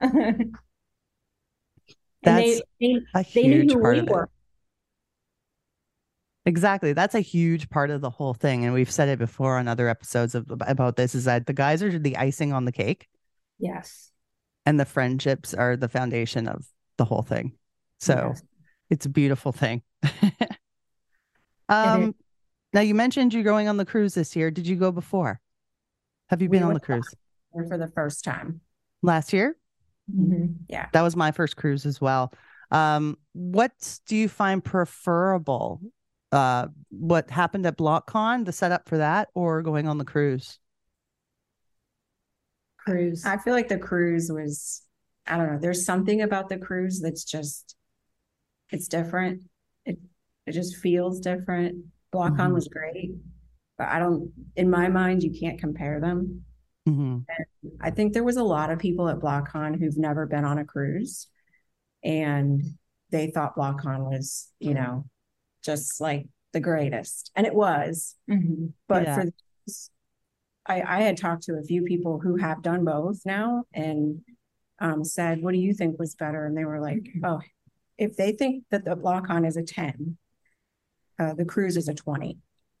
That's 2.22 2.60
they, 2.60 2.62
they, 2.80 3.00
a 3.14 3.24
they 3.34 3.42
knew 3.46 3.60
huge 3.62 3.72
who 3.72 3.80
part 3.80 3.94
we 3.94 4.00
of 4.00 4.08
it. 4.08 4.28
Exactly. 6.46 6.92
That's 6.92 7.14
a 7.14 7.20
huge 7.20 7.68
part 7.70 7.90
of 7.90 8.00
the 8.00 8.10
whole 8.10 8.34
thing. 8.34 8.64
And 8.64 8.72
we've 8.74 8.90
said 8.90 9.08
it 9.08 9.18
before 9.18 9.56
on 9.58 9.68
other 9.68 9.88
episodes 9.88 10.34
of, 10.34 10.46
about 10.66 10.96
this 10.96 11.14
is 11.14 11.24
that 11.24 11.46
the 11.46 11.52
guys 11.52 11.82
are 11.82 11.98
the 11.98 12.16
icing 12.16 12.52
on 12.52 12.64
the 12.64 12.72
cake 12.72 13.08
Yes. 13.58 14.10
and 14.66 14.80
the 14.80 14.84
friendships 14.86 15.54
are 15.54 15.76
the 15.76 15.88
foundation 15.88 16.48
of 16.48 16.66
the 17.00 17.06
whole 17.06 17.22
thing. 17.22 17.52
So 17.98 18.12
Yes. 18.28 18.42
it's 18.90 19.06
a 19.06 19.08
beautiful 19.08 19.52
thing. 19.52 19.80
um, 21.70 22.14
now 22.74 22.82
you 22.82 22.94
mentioned 22.94 23.32
you're 23.32 23.42
going 23.42 23.68
on 23.68 23.78
the 23.78 23.86
cruise 23.86 24.12
this 24.12 24.36
year. 24.36 24.50
Did 24.50 24.66
you 24.66 24.76
go 24.76 24.92
before? 24.92 25.40
Have 26.28 26.42
you 26.42 26.50
We 26.50 26.58
been 26.58 26.66
on 26.66 26.74
the 26.74 26.80
cruise 26.80 27.08
For 27.68 27.78
the 27.78 27.88
first 27.88 28.22
time. 28.22 28.60
last 29.00 29.32
year? 29.32 29.56
Mhm. 30.14 30.56
That 30.92 31.00
was 31.00 31.16
my 31.16 31.32
first 31.32 31.56
cruise 31.56 31.86
as 31.86 32.02
well. 32.02 32.34
Um, 32.70 33.16
what 33.32 33.72
do 34.06 34.14
you 34.14 34.28
find 34.28 34.62
preferable? 34.62 35.80
Uh, 36.30 36.68
what 36.90 37.30
happened 37.30 37.64
at 37.64 37.78
BlockCon, 37.78 38.44
the 38.44 38.52
setup 38.52 38.86
for 38.90 38.98
that, 38.98 39.30
or 39.34 39.62
going 39.62 39.88
on 39.88 39.96
the 39.96 40.04
cruise? 40.04 40.58
Cruise. 42.76 43.24
I 43.24 43.38
feel 43.38 43.54
like 43.54 43.68
the 43.68 43.78
cruise 43.78 44.30
was, 44.30 44.82
I 45.26 45.36
don't 45.36 45.52
know, 45.52 45.58
there's 45.58 45.84
something 45.84 46.22
about 46.22 46.48
the 46.48 46.58
cruise 46.58 47.00
that's 47.00 47.24
just, 47.24 47.76
it's 48.70 48.88
different. 48.88 49.42
It, 49.84 49.98
it 50.46 50.52
just 50.52 50.76
feels 50.76 51.20
different. 51.20 51.84
BlockCon 52.12 52.36
Mhm. 52.50 52.54
was 52.54 52.68
great, 52.68 53.12
but 53.78 53.88
I 53.88 53.98
don't, 53.98 54.32
in 54.56 54.68
my 54.70 54.88
mind, 54.88 55.22
you 55.22 55.30
can't 55.38 55.58
compare 55.60 56.00
them. 56.00 56.44
Mhm. 56.88 57.24
I 57.80 57.90
think 57.90 58.12
there 58.12 58.24
was 58.24 58.36
a 58.36 58.42
lot 58.44 58.70
of 58.70 58.78
people 58.78 59.08
at 59.08 59.18
BlockCon 59.20 59.78
who've 59.78 59.96
never 59.98 60.26
been 60.26 60.44
on 60.44 60.58
a 60.58 60.64
cruise. 60.64 61.28
And 62.02 62.62
they 63.10 63.30
thought 63.30 63.56
BlockCon 63.56 64.10
was, 64.10 64.50
you 64.58 64.74
know, 64.74 65.04
just 65.62 66.00
like 66.00 66.26
the 66.52 66.60
greatest. 66.60 67.30
And 67.36 67.46
it 67.46 67.54
was. 67.54 68.16
Mhm. 68.28 68.72
But 68.88 69.04
Yeah. 69.04 69.14
for 69.14 69.24
this, 69.66 69.90
I, 70.66 70.80
I 70.80 71.02
had 71.02 71.16
talked 71.16 71.42
to 71.44 71.58
a 71.58 71.62
few 71.62 71.82
people 71.82 72.18
who 72.18 72.36
have 72.36 72.62
done 72.62 72.84
both 72.84 73.20
now 73.26 73.64
and 73.72 74.22
um, 74.80 75.04
said, 75.04 75.42
what 75.42 75.52
do 75.52 75.58
you 75.58 75.74
think 75.74 75.98
was 75.98 76.14
better? 76.14 76.46
And 76.46 76.56
they 76.56 76.64
were 76.64 76.80
like, 76.80 77.08
oh, 77.24 77.40
if 77.98 78.16
they 78.16 78.32
think 78.32 78.64
that 78.70 78.84
the 78.84 78.96
BlockCon 78.96 79.46
is 79.46 79.56
a 79.56 79.62
10, 79.62 80.16
uh, 81.18 81.34
the 81.34 81.44
cruise 81.44 81.76
is 81.76 81.88
a 81.88 81.94
20. 81.94 82.38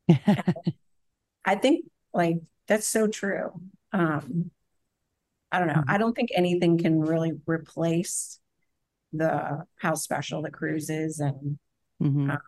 I 1.44 1.54
think 1.54 1.86
like 2.12 2.38
that's 2.66 2.86
so 2.86 3.06
true. 3.06 3.60
Um, 3.92 4.50
I 5.52 5.58
don't 5.58 5.68
know. 5.68 5.74
Mhm. 5.74 5.84
I 5.88 5.98
don't 5.98 6.14
think 6.14 6.30
anything 6.34 6.78
can 6.78 7.00
really 7.00 7.32
replace 7.46 8.38
the 9.12 9.66
how 9.78 9.94
special 9.94 10.42
the 10.42 10.50
cruise 10.50 10.88
is 10.88 11.18
and 11.18 11.58
Mhm. 12.00 12.38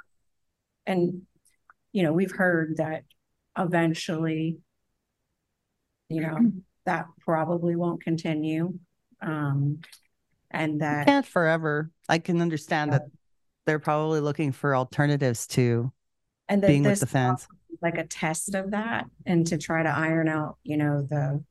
and 0.86 1.26
you 1.92 2.04
know 2.04 2.12
we've 2.12 2.30
heard 2.32 2.76
that 2.76 3.04
eventually 3.58 4.58
you 6.08 6.20
know 6.20 6.52
that 6.86 7.06
probably 7.20 7.74
won't 7.74 8.02
continue 8.02 8.78
um 9.22 9.80
and 10.50 10.80
that 10.82 11.06
Can't 11.06 11.24
forever. 11.26 11.90
I 12.08 12.18
can 12.18 12.40
understand 12.42 12.92
that 12.92 13.02
they're 13.64 13.78
probably 13.78 14.20
looking 14.20 14.52
for 14.52 14.76
alternatives 14.76 15.46
to 15.48 15.90
and 16.48 16.62
that 16.62 16.66
being 16.66 16.82
with 16.82 17.00
the 17.00 17.06
fans. 17.06 17.46
like 17.80 17.96
a 17.96 18.04
test 18.06 18.54
of 18.54 18.72
that 18.72 19.06
and 19.24 19.46
to 19.46 19.56
try 19.56 19.82
to 19.82 19.88
iron 19.88 20.28
out 20.28 20.58
you 20.62 20.76
know 20.76 21.02
the 21.08 21.42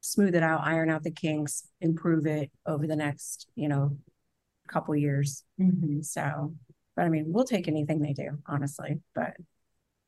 smooth 0.00 0.34
it 0.34 0.42
out 0.42 0.60
iron 0.64 0.90
out 0.90 1.02
the 1.04 1.10
kinks 1.10 1.68
improve 1.80 2.26
it 2.26 2.50
over 2.66 2.86
the 2.86 2.96
next 2.96 3.48
you 3.54 3.68
know 3.68 3.96
couple 4.68 4.94
years 4.96 5.44
Mhm. 5.60 6.04
so 6.04 6.54
but 6.96 7.04
i 7.04 7.08
mean 7.08 7.26
we'll 7.28 7.44
take 7.44 7.68
anything 7.68 8.00
they 8.00 8.12
do 8.12 8.38
honestly 8.46 9.00
but 9.14 9.34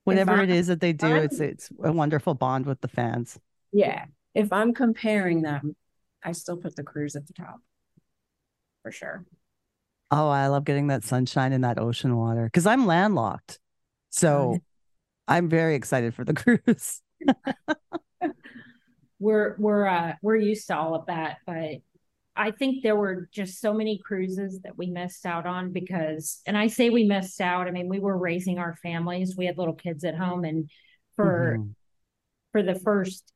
Whatever 0.05 0.33
I- 0.33 0.43
it 0.45 0.51
is 0.51 0.67
that 0.69 0.81
they 0.81 0.93
do, 0.95 1.07
I'm- 1.07 1.23
it's 1.25 1.41
it's 1.41 1.71
a 1.85 1.93
wonderful 1.93 2.35
bond 2.35 2.67
with 2.67 2.81
the 2.81 2.89
fans. 2.89 3.39
yeah 3.73 4.07
if 4.35 4.53
i'm 4.53 4.73
comparing 4.75 5.43
them 5.43 5.77
i 6.23 6.33
still 6.33 6.57
put 6.57 6.77
the 6.77 6.83
cruise 6.83 7.17
at 7.17 7.27
the 7.27 7.33
top 7.33 7.61
for 8.83 8.91
sure. 8.91 9.25
Oh, 10.11 10.29
I 10.29 10.49
love 10.49 10.65
getting 10.65 10.87
that 10.89 11.05
sunshine 11.05 11.53
and 11.53 11.63
that 11.65 11.79
ocean 11.79 12.17
water 12.17 12.45
because 12.45 12.67
I'm 12.67 12.87
landlocked. 12.87 13.61
So 14.09 14.59
I'm 15.29 15.49
very 15.49 15.75
excited 15.77 16.15
for 16.15 16.25
the 16.25 16.35
cruise. 16.67 17.03
we're 19.19 19.55
we're 19.59 19.87
uh 19.87 20.15
we're 20.23 20.37
used 20.37 20.67
to 20.69 20.77
all 20.77 20.95
of 20.95 21.05
that 21.07 21.37
but 21.47 21.77
i 22.37 22.51
think 22.51 22.83
there 22.83 22.97
were 22.97 23.29
just 23.33 23.61
so 23.61 23.75
many 23.75 23.99
cruises 23.99 24.61
that 24.63 24.79
we 24.79 24.87
missed 24.87 25.27
out 25.27 25.47
on 25.47 25.73
because 25.73 26.41
and 26.47 26.57
i 26.57 26.67
say 26.67 26.89
we 26.89 27.05
missed 27.05 27.41
out 27.41 27.69
i 27.69 27.71
mean 27.71 27.87
we 27.89 27.99
were 28.01 28.17
raising 28.17 28.59
our 28.59 28.75
families 28.77 29.37
we 29.37 29.45
had 29.45 29.59
little 29.59 29.75
kids 29.75 30.05
at 30.05 30.17
home 30.17 30.45
and 30.45 30.71
for 31.17 31.59
Mhm. 31.59 31.75
for 32.53 32.63
the 32.63 32.75
first 32.75 33.31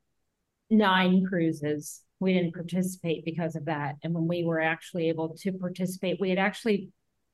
nine 0.71 1.27
cruises 1.27 2.01
we 2.21 2.33
didn't 2.33 2.55
participate 2.55 3.25
because 3.25 3.57
of 3.57 3.65
that 3.67 3.97
and 4.03 4.15
when 4.15 4.27
we 4.27 4.45
were 4.45 4.61
actually 4.61 5.09
able 5.09 5.37
to 5.37 5.53
participate 5.53 6.21
we 6.21 6.31
had 6.31 6.39
actually 6.39 6.89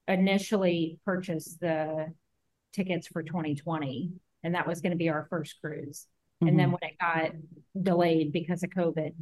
initially 0.08 0.98
purchased 1.04 1.60
the 1.60 2.06
tickets 2.72 3.06
for 3.08 3.22
2020 3.22 4.10
and 4.42 4.54
that 4.54 4.66
was 4.66 4.80
going 4.80 4.92
to 4.92 4.96
be 4.98 5.08
our 5.08 5.26
first 5.30 5.56
cruise 5.60 6.06
and 6.42 6.58
then 6.58 6.70
Mhm. 6.70 6.72
when 6.80 6.90
it 6.90 6.98
got 6.98 7.32
delayed 7.82 8.32
because 8.32 8.62
of 8.62 8.70
COVID, 8.70 9.12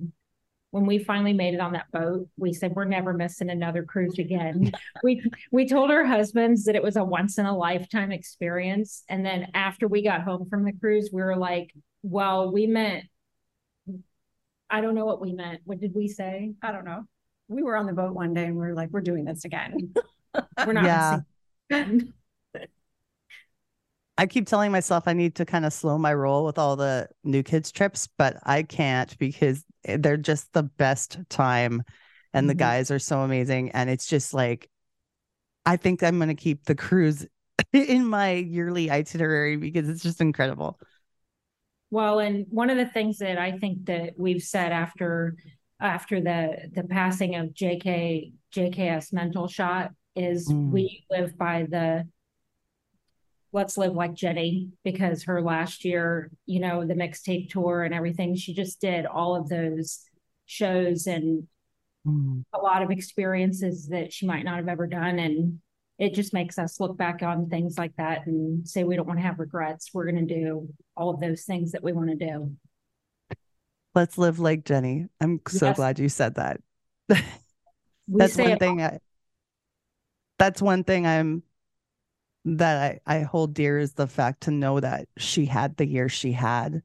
when 0.71 0.87
we 0.87 0.99
finally 1.01 1.33
made 1.33 1.55
it 1.55 1.59
on 1.59 1.73
that 1.73 1.91
boat, 1.91 2.29
we 2.37 2.53
said 2.53 2.77
we're 2.77 2.85
never 2.85 3.13
missing 3.13 3.51
another 3.51 3.83
cruise 3.83 4.21
again. 4.21 4.71
we 5.03 5.29
we 5.51 5.67
told 5.67 5.91
our 5.91 6.05
husbands 6.05 6.65
that 6.67 6.77
it 6.77 6.83
was 6.83 6.95
a 6.95 7.03
once 7.03 7.37
in 7.39 7.47
a 7.47 7.57
lifetime 7.57 8.13
experience. 8.13 9.03
And 9.09 9.27
then 9.27 9.49
after 9.55 9.89
we 9.89 10.01
got 10.05 10.23
home 10.23 10.49
from 10.49 10.65
the 10.65 10.73
cruise, 10.73 11.11
we 11.13 11.23
were 11.23 11.37
like, 11.37 11.73
well, 12.05 12.53
we 12.53 12.69
meant 12.69 13.07
I 14.71 14.81
don't 14.81 14.95
know 14.95 15.07
what 15.07 15.21
we 15.21 15.33
meant. 15.33 15.61
What 15.65 15.81
did 15.81 15.95
we 15.95 16.09
say? 16.09 16.53
I 16.63 16.73
don't 16.73 16.85
know. 16.85 17.05
We 17.49 17.63
were 17.63 17.77
on 17.77 17.87
the 17.87 17.93
boat 17.93 18.15
one 18.15 18.35
day 18.35 18.45
and 18.45 18.57
we 18.57 18.67
are 18.67 18.75
like, 18.75 18.91
we're 18.91 19.01
doing 19.01 19.25
this 19.25 19.45
again. 19.45 19.95
We're 20.67 20.73
not 20.73 20.85
Yeah. 20.85 21.21
I 24.19 24.27
keep 24.27 24.47
telling 24.49 24.73
myself 24.73 25.05
I 25.07 25.13
need 25.13 25.37
to 25.37 25.45
kind 25.45 25.65
of 25.65 25.73
slow 25.73 25.97
my 25.97 26.13
roll 26.13 26.45
with 26.45 26.59
all 26.59 26.75
the 26.77 27.09
new 27.23 27.43
kids 27.45 27.71
trips, 27.71 28.09
but 28.19 28.37
I 28.43 28.65
can't 28.65 29.17
because 29.19 29.65
they're 29.85 30.17
just 30.17 30.53
the 30.53 30.65
best 30.65 31.19
time 31.29 31.83
and 32.35 32.51
the 32.51 32.55
Mhm. 32.55 32.59
guys 32.59 32.91
are 32.91 32.99
so 32.99 33.21
amazing 33.21 33.71
and 33.71 33.89
it's 33.89 34.07
just 34.07 34.35
like 34.35 34.69
I 35.65 35.77
think 35.77 36.03
I'm 36.03 36.17
going 36.19 36.29
to 36.29 36.35
keep 36.35 36.65
the 36.65 36.75
cruise 36.75 37.27
in 37.73 38.07
my 38.07 38.33
yearly 38.33 38.91
itinerary 38.91 39.57
because 39.57 39.89
it's 39.89 40.03
just 40.03 40.21
incredible. 40.21 40.81
Well, 41.91 42.19
and 42.19 42.47
one 42.51 42.71
of 42.71 42.77
the 42.77 42.87
things 42.87 43.19
that 43.19 43.39
I 43.39 43.53
think 43.53 43.87
that 43.87 44.15
we've 44.19 44.43
said 44.43 44.73
after 44.73 45.37
after 45.81 46.21
the 46.21 46.71
the 46.75 46.85
passing 46.85 47.37
of 47.37 47.55
JK 47.55 48.33
JKS 48.55 49.13
mental 49.13 49.47
shot 49.49 49.93
is 50.17 50.49
Mm. 50.49 50.71
we 50.71 51.05
live 51.11 51.39
by 51.39 51.67
the 51.71 52.07
let's 53.53 53.79
live 53.79 53.95
like 53.95 54.13
Jenny 54.15 54.69
because 54.85 55.25
her 55.25 55.41
last 55.41 55.85
year, 55.85 56.31
you 56.45 56.61
know, 56.61 56.85
the 56.85 56.95
mixtape 56.95 57.49
tour 57.51 57.83
and 57.85 57.95
everything, 57.95 58.35
she 58.35 58.53
just 58.53 58.81
did 58.81 59.07
all 59.07 59.35
of 59.37 59.49
those 59.49 60.05
shows 60.47 61.07
and 61.07 61.47
Mm. 62.07 62.45
a 62.55 62.59
lot 62.59 62.83
of 62.83 62.91
experiences 62.91 63.89
that 63.89 64.13
she 64.13 64.27
might 64.27 64.45
not 64.45 64.57
have 64.57 64.69
ever 64.69 64.87
done 64.87 65.19
and 65.19 65.61
it 65.99 66.15
just 66.15 66.33
makes 66.33 66.59
us 66.59 66.79
look 66.79 66.97
back 66.97 67.23
on 67.23 67.49
things 67.49 67.77
like 67.77 67.95
that 67.97 68.27
and 68.27 68.67
say 68.67 68.85
we 68.85 68.95
don't 68.95 69.07
want 69.07 69.19
to 69.19 69.27
have 69.27 69.41
regrets. 69.41 69.91
We're 69.93 70.11
going 70.11 70.27
to 70.27 70.35
do 70.35 70.69
all 70.97 71.11
of 71.11 71.21
those 71.21 71.43
things 71.43 71.73
that 71.73 71.83
we 71.83 71.93
want 71.93 72.11
to 72.11 72.17
do. 72.17 72.53
Let's 73.95 74.17
live 74.17 74.39
like 74.39 74.65
Jenny. 74.65 75.07
I'm 75.21 75.41
so 75.49 75.67
Yes. 75.67 75.77
glad 75.77 75.99
you 75.99 76.09
said 76.09 76.37
that. 76.37 76.61
That's 77.09 78.37
one 78.37 78.59
thing 78.59 78.81
I, 78.83 78.99
that's 80.39 80.63
one 80.63 80.85
thing 80.85 81.07
i'm 81.07 81.43
that 82.45 83.01
I, 83.07 83.17
I 83.17 83.21
hold 83.23 83.53
dear 83.53 83.79
is 83.79 83.93
the 83.93 84.07
fact 84.07 84.43
to 84.43 84.51
know 84.51 84.81
that 84.81 85.09
she 85.19 85.45
had 85.45 85.77
the 85.77 85.87
year 85.87 86.09
she 86.09 86.33
had 86.33 86.81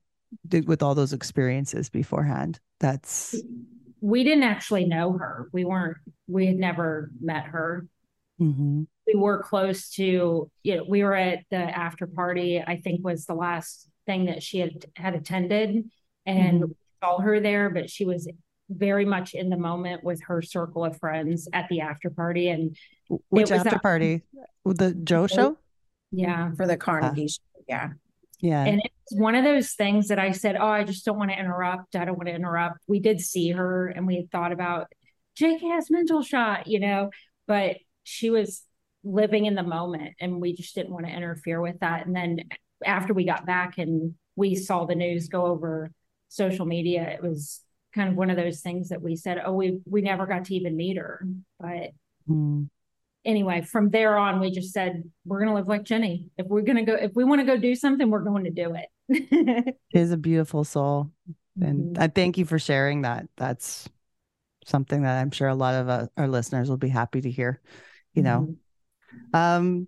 with 0.66 0.84
all 0.84 0.96
those 0.96 1.14
experiences 1.14 1.90
beforehand 1.90 2.60
that's 2.80 3.42
we 4.04 4.26
didn't 4.26 4.44
actually 4.44 4.84
know 4.84 5.14
her. 5.14 5.48
We 5.54 5.64
weren't, 5.64 5.96
we 6.28 6.46
had 6.48 6.58
never 6.58 7.10
met 7.22 7.46
her. 7.46 7.88
Mhm. 8.40 8.88
We 9.06 9.16
were 9.16 9.44
close 9.44 9.90
to, 9.96 10.50
you 10.64 10.76
know, 10.78 10.86
we 10.88 11.04
were 11.04 11.14
at 11.16 11.40
the 11.52 11.58
after 11.58 12.08
party, 12.08 12.62
I 12.66 12.78
think 12.78 13.04
was 13.04 13.26
the 13.26 13.34
last 13.36 13.90
thing 14.06 14.26
that 14.26 14.42
she 14.42 14.60
had 14.60 14.86
had 14.96 15.14
attended. 15.16 15.90
And 16.26 16.64
we 16.64 16.76
saw 17.02 17.20
her 17.20 17.42
there, 17.42 17.70
but 17.70 17.90
she 17.90 18.06
was 18.06 18.30
very 18.70 19.04
much 19.04 19.34
in 19.34 19.50
the 19.50 19.58
moment 19.58 20.04
with 20.06 20.22
her 20.24 20.42
circle 20.42 20.86
of 20.86 20.98
friends 21.00 21.50
at 21.52 21.68
the 21.70 21.82
after 21.82 22.10
party. 22.10 22.48
And 22.48 22.78
which 23.30 23.52
was 23.52 23.60
after 23.60 23.72
that- 23.72 23.82
party 23.82 24.24
the 24.66 24.94
joe 25.04 25.28
show 25.28 25.58
yeah, 26.14 26.52
For 26.56 26.68
the 26.68 26.78
Carnegie, 26.78 27.28
show, 27.28 27.42
yeah. 27.68 27.90
yeah 28.40 28.64
And 28.64 28.80
it's 28.86 29.20
one 29.20 29.36
of 29.36 29.44
those 29.44 29.72
things 29.72 30.08
that 30.10 30.20
I 30.20 30.32
said, 30.32 30.56
Oh, 30.56 30.68
I 30.68 30.84
just 30.84 31.04
don't 31.06 31.18
want 31.18 31.32
to 31.32 31.38
interrupt. 31.40 31.96
I 31.96 32.06
don't 32.06 32.18
want 32.18 32.28
to 32.28 32.36
interrupt. 32.36 32.78
We 32.88 33.00
did 33.00 33.20
see 33.20 33.50
her 33.52 33.88
and 33.88 34.06
we 34.06 34.18
had 34.18 34.32
thought 34.32 34.52
about 34.52 34.88
Jake 35.36 35.62
has 35.62 35.90
mental 35.90 36.22
shot, 36.22 36.68
you 36.68 36.80
know, 36.80 37.10
but 37.48 37.78
she 38.04 38.30
was 38.30 38.64
living 39.04 39.46
in 39.46 39.56
the 39.56 39.64
moment 39.64 40.14
and 40.20 40.40
we 40.40 40.56
just 40.56 40.76
didn't 40.76 40.94
want 40.94 41.06
to 41.06 41.12
interfere 41.12 41.62
with 41.62 41.80
that. 41.80 42.06
And 42.06 42.16
then 42.16 42.40
after 42.86 43.14
we 43.14 43.26
got 43.26 43.46
back 43.46 43.78
and 43.78 44.16
we 44.36 44.56
saw 44.56 44.86
the 44.86 44.96
news 44.96 45.28
go 45.28 45.46
over 45.46 45.92
social 46.30 46.66
media, 46.66 47.10
it 47.10 47.22
was 47.22 47.62
kind 47.94 48.10
of 48.10 48.16
one 48.16 48.30
of 48.30 48.38
those 48.38 48.62
things 48.62 48.90
that 48.90 49.02
we 49.02 49.16
said, 49.16 49.42
Oh, 49.46 49.54
we 49.54 49.80
we 49.86 50.02
never 50.02 50.26
got 50.26 50.46
to 50.46 50.56
even 50.56 50.76
meet 50.78 50.98
her. 50.98 51.26
But 51.60 51.92
Mm. 52.30 52.70
anyway, 53.26 53.62
from 53.62 53.90
there 53.90 54.18
on, 54.18 54.40
we 54.40 54.50
just 54.50 54.72
said, 54.72 55.04
we're 55.26 55.40
going 55.40 55.50
to 55.50 55.56
live 55.56 55.68
like 55.68 55.84
Jenny. 55.84 56.28
If 56.38 56.48
we're 56.48 56.62
going 56.62 56.78
to 56.78 56.84
go, 56.84 56.94
if 56.94 57.14
we 57.16 57.26
want 57.26 57.42
to 57.42 57.46
go 57.46 57.58
do 57.58 57.76
something, 57.76 58.10
we're 58.10 58.24
going 58.24 58.46
to 58.46 58.50
do 58.50 58.76
it. 58.76 58.88
it. 59.10 59.76
is 59.92 60.12
a 60.12 60.18
beautiful 60.18 60.64
soul 60.64 61.12
and 61.60 61.96
Mhm. 61.96 62.02
i 62.02 62.08
thank 62.08 62.38
you 62.38 62.46
for 62.46 62.58
sharing 62.58 63.02
that 63.02 63.28
that's 63.36 63.88
something 64.66 65.04
that 65.04 65.20
i'm 65.20 65.30
sure 65.30 65.48
a 65.50 65.56
lot 65.56 65.76
of 65.76 65.90
uh, 65.90 66.08
our 66.18 66.28
listeners 66.28 66.70
will 66.70 66.78
be 66.78 66.90
happy 66.90 67.22
to 67.22 67.30
hear 67.30 67.62
you 68.14 68.24
know 68.24 68.56
Um, 69.34 69.88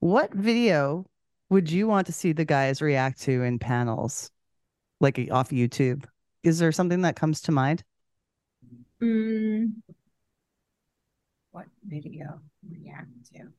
what 0.00 0.32
video 0.34 1.06
would 1.50 1.70
you 1.70 1.86
want 1.88 2.06
to 2.08 2.12
see 2.12 2.32
the 2.32 2.44
guys 2.44 2.82
react 2.82 3.20
to 3.22 3.42
in 3.42 3.58
panels, 3.58 4.30
like 5.00 5.18
uh, 5.18 5.32
off 5.32 5.50
YouTube? 5.50 6.04
Is 6.42 6.58
there 6.58 6.72
something 6.72 7.02
that 7.02 7.16
comes 7.16 7.42
to 7.42 7.52
mind? 7.52 7.84
Mm, 9.00 9.82
What 11.50 11.66
video 11.84 12.40
react 12.68 13.10
to? 13.34 13.52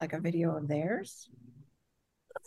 Like 0.00 0.12
a 0.12 0.20
video 0.20 0.56
of 0.56 0.68
theirs? 0.68 1.28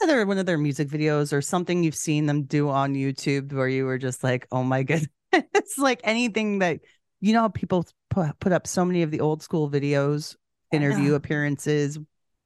Either 0.02 0.26
one 0.26 0.38
of 0.38 0.46
their 0.46 0.58
music 0.58 0.88
videos 0.88 1.34
or 1.34 1.42
something 1.42 1.84
you've 1.84 1.96
seen 1.96 2.26
them 2.26 2.44
do 2.44 2.70
on 2.70 2.94
YouTube 2.96 3.52
where 3.54 3.68
you 3.68 3.86
were 3.86 3.98
just 3.98 4.24
like, 4.24 4.48
oh 4.52 4.64
my 4.64 4.84
goodness. 4.88 5.10
it's 5.32 5.78
like 5.78 6.02
anything 6.04 6.60
that, 6.60 6.80
you 7.22 7.34
know, 7.34 7.42
how 7.42 7.48
people 7.48 7.86
put, 8.10 8.38
put 8.40 8.52
up 8.52 8.68
so 8.68 8.84
many 8.84 9.04
of 9.04 9.12
the 9.12 9.22
old 9.22 9.42
school 9.42 9.70
videos, 9.70 10.36
interview 10.72 11.14
appearances, 11.14 12.00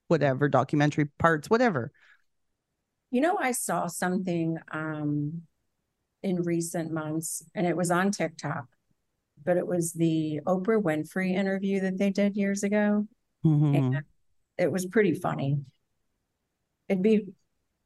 whatever, 0.08 0.50
documentary 0.50 1.06
parts, 1.18 1.50
whatever. 1.50 1.92
You 3.12 3.22
know, 3.22 3.38
I 3.40 3.52
saw 3.52 3.88
something 3.88 4.58
um 4.72 5.44
in 6.24 6.42
recent 6.42 6.92
months 6.92 7.44
and 7.54 7.68
it 7.68 7.78
was 7.78 7.92
on 7.92 8.12
TikTok, 8.12 8.66
but 9.46 9.58
it 9.58 9.68
was 9.68 9.94
the 9.94 10.42
Oprah 10.46 10.82
Winfrey 10.82 11.34
interview 11.34 11.80
that 11.82 11.98
they 11.98 12.10
did 12.10 12.36
years 12.36 12.64
ago. 12.64 13.08
Mhm. 13.46 13.76
And 13.76 14.04
it 14.58 14.72
was 14.72 14.86
pretty 14.86 15.14
funny. 15.14 15.60
It'd 16.90 17.04
be, 17.04 17.28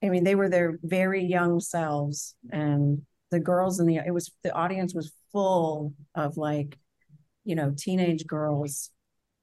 I 0.02 0.10
mean, 0.10 0.23
they 0.23 0.36
were 0.36 0.49
their 0.49 0.80
very 0.84 1.23
young 1.23 1.60
selves 1.60 2.36
and 2.52 3.06
the 3.31 3.39
girls 3.39 3.79
in 3.79 3.85
the, 3.85 3.97
it 3.97 4.13
was, 4.13 4.31
the 4.43 4.53
audience 4.53 4.93
was 4.93 5.11
full 5.31 5.93
of 6.15 6.37
like, 6.37 6.77
you 7.43 7.55
know, 7.55 7.73
teenage 7.77 8.25
girls. 8.25 8.89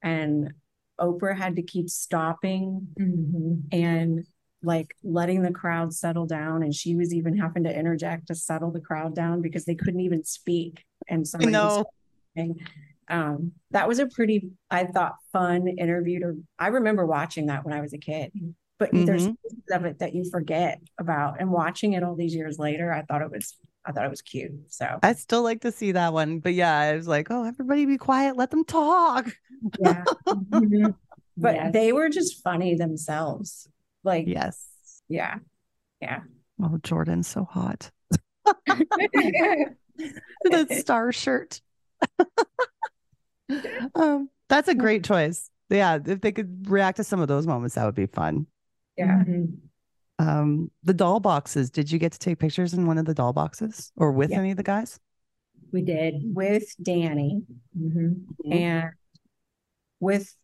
And 0.02 0.52
Oprah 1.00 1.36
had 1.36 1.56
to 1.56 1.62
keep 1.62 1.88
stopping 1.88 2.88
mhm. 2.98 3.62
and 3.72 4.24
like 4.62 4.94
letting 5.04 5.42
the 5.42 5.52
crowd 5.52 5.94
settle 5.94 6.26
down. 6.26 6.62
And 6.62 6.74
she 6.74 6.96
was 6.96 7.14
even 7.14 7.36
having 7.36 7.64
to 7.64 7.78
interject 7.78 8.28
to 8.28 8.34
settle 8.34 8.70
the 8.70 8.80
crowd 8.80 9.14
down 9.14 9.42
because 9.42 9.64
they 9.64 9.74
couldn't 9.74 10.00
even 10.00 10.24
speak. 10.24 10.84
And 11.08 11.26
somebody 11.26 11.52
was 11.52 11.84
um, 13.08 13.52
that 13.70 13.86
was 13.86 13.98
a 13.98 14.06
pretty, 14.06 14.50
I 14.70 14.84
thought, 14.84 15.14
fun 15.32 15.68
interview 15.68 16.20
to, 16.20 16.42
I 16.58 16.68
remember 16.68 17.06
watching 17.06 17.46
that 17.46 17.64
when 17.64 17.74
I 17.74 17.80
was 17.80 17.92
a 17.92 17.98
kid. 17.98 18.32
But 18.78 18.90
there's 18.92 19.26
Mhm. 19.28 19.36
pieces 19.42 19.64
of 19.72 19.84
it 19.84 20.00
that 20.00 20.14
you 20.14 20.28
forget 20.30 20.80
about. 20.98 21.40
And 21.40 21.50
watching 21.50 21.94
it 21.94 22.02
all 22.02 22.14
these 22.14 22.34
years 22.34 22.58
later, 22.58 22.92
I 22.92 23.02
thought 23.02 23.22
it 23.22 23.30
was, 23.30 23.56
I 23.86 23.92
thought 23.92 24.04
it 24.04 24.10
was 24.10 24.22
cute. 24.22 24.52
So 24.68 24.98
I 25.02 25.12
still 25.14 25.42
like 25.42 25.60
to 25.60 25.70
see 25.72 25.92
that 25.92 26.12
one. 26.12 26.40
But 26.40 26.54
yeah, 26.54 26.76
I 26.76 26.96
was 26.96 27.06
like, 27.06 27.28
oh, 27.30 27.44
everybody 27.44 27.86
be 27.86 27.98
quiet. 27.98 28.36
Let 28.36 28.50
them 28.50 28.64
talk. 28.64 29.28
yeah. 29.78 30.04
But 31.38 31.54
Yes. 31.54 31.72
they 31.74 31.92
were 31.92 32.08
just 32.08 32.42
funny 32.42 32.76
themselves. 32.76 33.68
Like, 34.02 34.24
Yes. 34.26 34.66
yeah. 35.06 35.36
Yeah. 36.00 36.20
Oh, 36.62 36.78
Jordan's 36.82 37.28
so 37.28 37.44
hot. 37.44 37.90
the 38.66 39.76
star 40.80 41.12
shirt. 41.12 41.60
um, 43.94 44.30
that's 44.48 44.68
a 44.68 44.74
great 44.74 45.04
choice. 45.04 45.50
Yeah, 45.68 45.98
if 46.04 46.20
they 46.22 46.32
could 46.32 46.70
react 46.70 46.96
to 46.98 47.04
some 47.04 47.20
of 47.20 47.28
those 47.28 47.46
moments, 47.46 47.74
that 47.74 47.84
would 47.84 47.94
be 47.94 48.06
fun. 48.06 48.46
Yeah. 48.96 49.22
Mhm. 49.26 49.58
Um, 50.18 50.70
the 50.82 50.94
doll 50.94 51.20
boxes. 51.20 51.70
Did 51.70 51.90
you 51.90 51.98
get 51.98 52.12
to 52.12 52.18
take 52.18 52.38
pictures 52.38 52.72
in 52.74 52.86
one 52.86 52.98
of 52.98 53.04
the 53.04 53.14
doll 53.14 53.32
boxes 53.32 53.92
or 53.96 54.12
with 54.12 54.30
Yeah. 54.30 54.38
any 54.38 54.50
of 54.50 54.56
the 54.56 54.62
guys? 54.62 54.98
We 55.72 55.82
did. 55.82 56.34
With 56.34 56.74
Danny 56.82 57.42
Mhm. 57.76 58.24
and 58.50 58.90
with, 60.00 60.34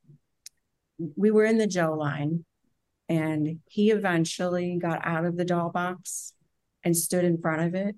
we 1.16 1.30
were 1.30 1.44
in 1.44 1.58
the 1.58 1.66
Joe 1.66 1.94
line 1.94 2.44
and 3.08 3.60
he 3.66 3.90
eventually 3.90 4.78
got 4.78 5.00
out 5.04 5.24
of 5.24 5.36
the 5.36 5.44
doll 5.44 5.70
box 5.70 6.34
and 6.84 6.96
stood 6.96 7.24
in 7.24 7.38
front 7.38 7.62
of 7.62 7.74
it. 7.74 7.96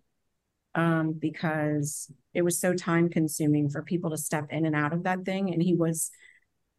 Um, 0.77 1.13
because 1.13 2.11
it 2.33 2.43
was 2.43 2.59
so 2.59 2.75
time 2.75 3.09
consuming 3.09 3.71
for 3.71 3.81
people 3.81 4.11
to 4.11 4.17
step 4.19 4.49
in 4.51 4.67
and 4.67 4.75
out 4.75 4.93
of 4.93 5.05
that 5.05 5.25
thing. 5.25 5.53
And 5.53 5.63
he 5.63 5.73
was, 5.73 6.11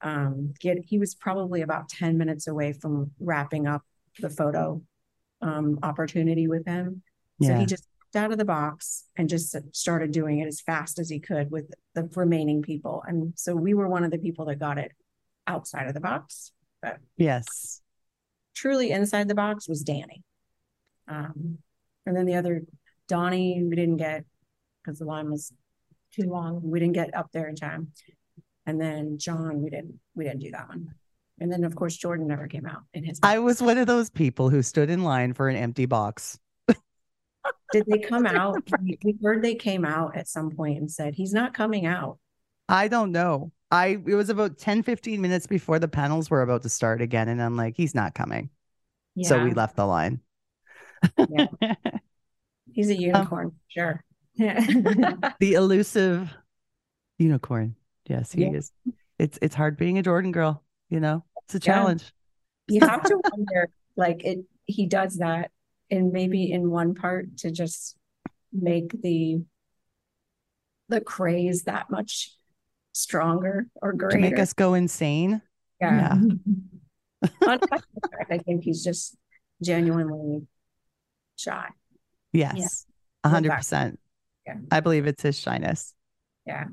um, 0.02 0.54
get, 0.60 0.80
he 0.80 1.00
was 1.00 1.16
probably 1.16 1.62
about 1.62 1.88
ten 1.88 2.18
minutes 2.18 2.46
away 2.46 2.74
from 2.74 3.12
wrapping 3.22 3.68
up 3.68 3.84
the 4.20 4.30
photo, 4.30 4.82
um, 5.42 5.80
opportunity 5.84 6.48
with 6.48 6.66
him. 6.66 7.04
So 7.42 7.50
Yeah. 7.50 7.60
he 7.60 7.66
just 7.66 7.88
out 8.16 8.32
of 8.32 8.38
the 8.38 8.46
box 8.46 9.10
and 9.18 9.28
just 9.28 9.54
started 9.76 10.12
doing 10.12 10.40
it 10.40 10.48
as 10.48 10.62
fast 10.62 11.00
as 11.00 11.10
he 11.10 11.20
could 11.20 11.52
with 11.52 11.70
the 11.96 12.10
remaining 12.16 12.62
people. 12.62 13.04
And 13.06 13.38
so 13.38 13.54
we 13.56 13.74
were 13.74 13.90
one 13.90 14.06
of 14.06 14.12
the 14.12 14.18
people 14.18 14.46
that 14.46 14.56
got 14.56 14.78
it 14.78 14.94
outside 15.48 15.88
of 15.88 15.94
the 15.94 16.00
box. 16.00 16.54
Yes. 17.18 17.82
Truly 18.54 18.92
inside 18.92 19.28
the 19.28 19.36
box 19.36 19.68
was 19.68 19.84
Danny. 19.84 20.24
Um, 21.10 21.58
and 22.06 22.16
then 22.16 22.26
the 22.26 22.36
other 22.36 22.62
Donnie, 23.10 23.62
we 23.64 23.76
didn't 23.76 23.98
get 23.98 24.24
because 24.82 25.00
the 25.00 25.06
line 25.06 25.30
was 25.30 25.52
too 26.14 26.30
long. 26.30 26.62
We 26.64 26.80
didn't 26.80 26.94
get 26.94 27.14
up 27.14 27.32
there 27.34 27.50
in 27.50 27.56
time. 27.56 27.92
And 28.66 28.80
then 28.80 29.18
John, 29.18 29.62
we 29.62 29.70
didn't 29.70 30.00
we 30.16 30.24
didn't 30.24 30.40
do 30.40 30.52
that 30.52 30.70
one. 30.70 30.96
And 31.40 31.52
then 31.52 31.64
of 31.64 31.76
course 31.76 31.98
Jordan 31.98 32.28
never 32.28 32.48
came 32.48 32.66
out 32.66 32.84
in 32.94 33.04
his. 33.04 33.20
I 33.24 33.40
was 33.40 33.62
one 33.62 33.78
of 33.78 33.88
those 33.88 34.10
people 34.10 34.50
who 34.50 34.62
stood 34.62 34.90
in 34.90 35.04
line 35.04 35.34
for 35.34 35.50
an 35.50 35.56
empty 35.56 35.86
box. 35.86 36.40
Did 37.72 37.86
they 37.88 38.00
come 38.00 38.26
out? 38.26 38.58
We 38.82 39.18
heard 39.24 39.44
they 39.44 39.56
came 39.56 39.86
out 39.86 40.16
at 40.16 40.28
some 40.28 40.52
point 40.52 40.78
and 40.78 40.90
said 40.90 41.14
he's 41.16 41.34
not 41.34 41.54
coming 41.54 41.86
out. 41.86 42.20
I 42.70 42.88
don't 42.88 43.12
know. 43.12 43.52
I 43.72 43.98
it 44.08 44.16
was 44.16 44.30
about 44.30 44.58
10, 44.58 44.84
15 44.84 45.22
minutes 45.22 45.48
before 45.48 45.80
the 45.80 45.88
panels 45.88 46.30
were 46.30 46.42
about 46.42 46.64
to 46.64 46.70
start 46.70 47.02
again. 47.02 47.28
And 47.28 47.42
I'm 47.42 47.58
like, 47.58 47.76
he's 47.76 47.96
not 47.96 48.16
coming. 48.16 48.50
So 49.24 49.42
we 49.44 49.52
left 49.52 49.76
the 49.78 49.86
line. 49.86 50.20
Yeah. 51.30 51.48
He's 52.74 52.90
a 52.90 52.96
um, 52.96 53.00
unicorn, 53.00 53.52
sure. 53.70 54.04
the 54.38 55.54
elusive 55.54 56.30
unicorn. 57.18 57.78
Yes, 58.08 58.34
he 58.34 58.42
Yeah. 58.42 58.52
is. 58.52 58.72
It's 59.18 59.40
it's 59.42 59.56
hard 59.56 59.78
being 59.78 59.98
a 59.98 60.04
Jordan 60.04 60.34
girl, 60.34 60.62
you 60.90 61.00
know. 61.00 61.24
It's 61.44 61.56
a 61.56 61.58
Yeah. 61.58 61.74
challenge. 61.76 62.14
You 62.68 62.80
have 62.82 63.04
to 63.04 63.20
wonder, 63.32 63.70
like 63.96 64.24
it. 64.24 64.40
He 64.66 64.88
does 64.88 65.18
that, 65.18 65.52
and 65.92 66.12
maybe 66.12 66.52
in 66.52 66.70
one 66.72 66.96
part 66.96 67.38
to 67.38 67.52
just 67.52 67.96
make 68.52 69.02
the 69.02 69.44
the 70.90 71.02
craze 71.02 71.64
that 71.64 71.90
much 71.90 72.36
stronger 72.94 73.68
or 73.82 73.94
greater 73.94 74.16
To 74.18 74.22
make 74.22 74.40
us 74.40 74.54
go 74.54 74.74
insane. 74.76 75.42
yeah. 75.82 76.16
Yeah. 77.22 77.30
I 78.30 78.38
think 78.38 78.64
he's 78.64 78.84
just 78.84 79.16
genuinely 79.64 80.46
shy. 81.38 81.68
Yes. 82.34 82.86
A 83.24 83.30
100% 83.30 83.98
Yeah. 84.46 84.56
I 84.72 84.80
believe 84.80 85.08
it's 85.08 85.24
his 85.24 85.40
shyness. 85.40 85.94
Yeah. 86.46 86.66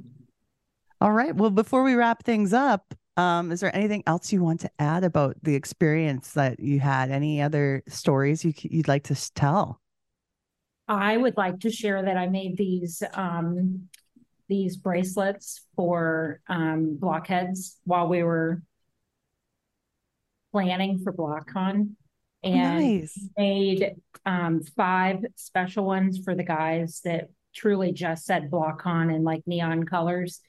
All 1.00 1.12
right. 1.12 1.34
Well, 1.34 1.50
before 1.50 1.82
we 1.82 1.94
wrap 1.94 2.22
things 2.24 2.52
up, 2.52 2.94
um, 3.16 3.52
is 3.52 3.60
there 3.60 3.74
anything 3.74 4.02
else 4.06 4.32
you 4.32 4.42
want 4.42 4.60
to 4.60 4.70
add 4.78 5.04
about 5.04 5.36
the 5.42 5.54
experience 5.54 6.32
that 6.32 6.60
you 6.60 6.80
had? 6.80 7.10
Any 7.10 7.42
other 7.42 7.82
stories 7.88 8.44
you 8.44 8.54
you'd 8.62 8.88
like 8.88 9.04
to 9.04 9.34
tell? 9.34 9.80
I 10.88 11.16
would 11.16 11.36
like 11.36 11.60
to 11.60 11.70
share 11.70 12.02
that 12.02 12.16
I 12.16 12.26
made 12.28 12.56
these 12.56 13.02
um 13.14 13.88
these 14.48 14.76
bracelets 14.76 15.64
for 15.76 16.40
um 16.48 16.96
blockheads 16.98 17.78
while 17.84 18.08
we 18.08 18.22
were 18.22 18.62
planning 20.50 20.98
for 20.98 21.12
BlockCon 21.12 21.90
and 22.42 22.62
nice. 22.62 23.28
made 23.36 23.94
um 24.24 24.62
five 24.76 25.24
special 25.36 25.84
ones 25.84 26.18
for 26.24 26.34
the 26.34 26.44
guys 26.44 27.00
that 27.04 27.28
truly 27.54 27.92
just 27.92 28.24
said 28.24 28.50
BlockCon 28.50 29.14
in 29.14 29.22
like 29.22 29.42
neon 29.46 29.84
colors 29.84 30.40